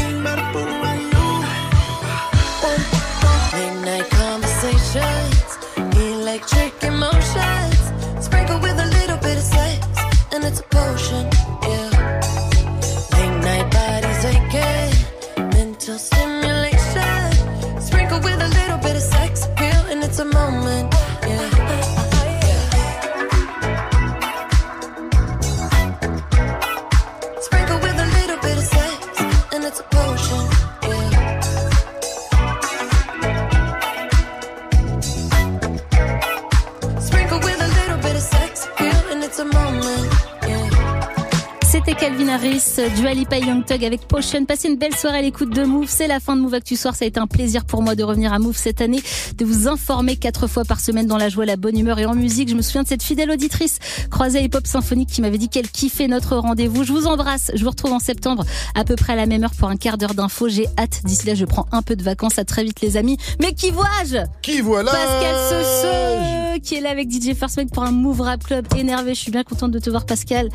[42.53, 44.45] Calvin Harris, Dua Lipa et Young Thug avec Potion.
[44.45, 45.87] Passez une belle soirée à l'écoute de Move.
[45.89, 46.95] C'est la fin de Move Actu Soir.
[46.95, 49.01] Ça a été un plaisir pour moi de revenir à Move cette année,
[49.37, 52.13] de vous informer quatre fois par semaine dans la joie, la bonne humeur et en
[52.13, 52.49] musique.
[52.49, 53.79] Je me souviens de cette fidèle auditrice
[54.11, 56.83] croisée hip hop symphonique qui m'avait dit qu'elle kiffait notre rendez-vous.
[56.83, 57.51] Je vous embrasse.
[57.55, 58.45] Je vous retrouve en septembre
[58.75, 60.49] à peu près à la même heure pour un quart d'heure d'infos.
[60.49, 61.01] J'ai hâte.
[61.05, 62.37] D'ici là, je prends un peu de vacances.
[62.37, 63.17] À très vite, les amis.
[63.39, 64.17] Mais qui vois-je?
[64.41, 64.91] Qui voilà?
[64.91, 69.15] Pascal Soso, qui est là avec DJ First Mike pour un Move Rap Club énervé.
[69.15, 70.49] Je suis bien contente de te voir, Pascal.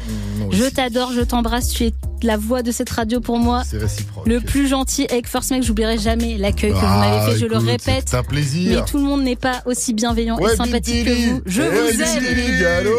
[0.51, 1.69] Je t'adore, je t'embrasse.
[1.69, 1.88] Tu es
[2.23, 3.63] la voix de cette radio pour moi.
[3.69, 4.27] C'est réciproque.
[4.27, 7.39] Le plus gentil avec First Mike, j'oublierai jamais l'accueil que vous Ah, m'avez fait.
[7.39, 8.05] Je le répète.
[8.07, 8.81] C'est un plaisir.
[8.81, 11.43] Mais tout le monde n'est pas aussi bienveillant et sympathique que vous.
[11.47, 12.57] Je Ouais, vous Bintili, aime.
[12.59, 12.91] Diallo.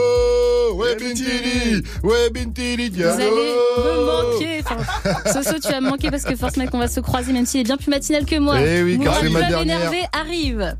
[0.75, 1.83] Ouais, Bintili.
[2.03, 4.61] Ouais, Bintili, Vous allez me manquer.
[4.63, 7.45] Enfin, Soso, tu vas me manquer parce que First Mike, on va se croiser, même
[7.45, 8.61] s'il est bien plus matinal que moi.
[8.61, 9.61] Eh oui, c'est ma dernière.
[9.61, 10.75] énervé arrive.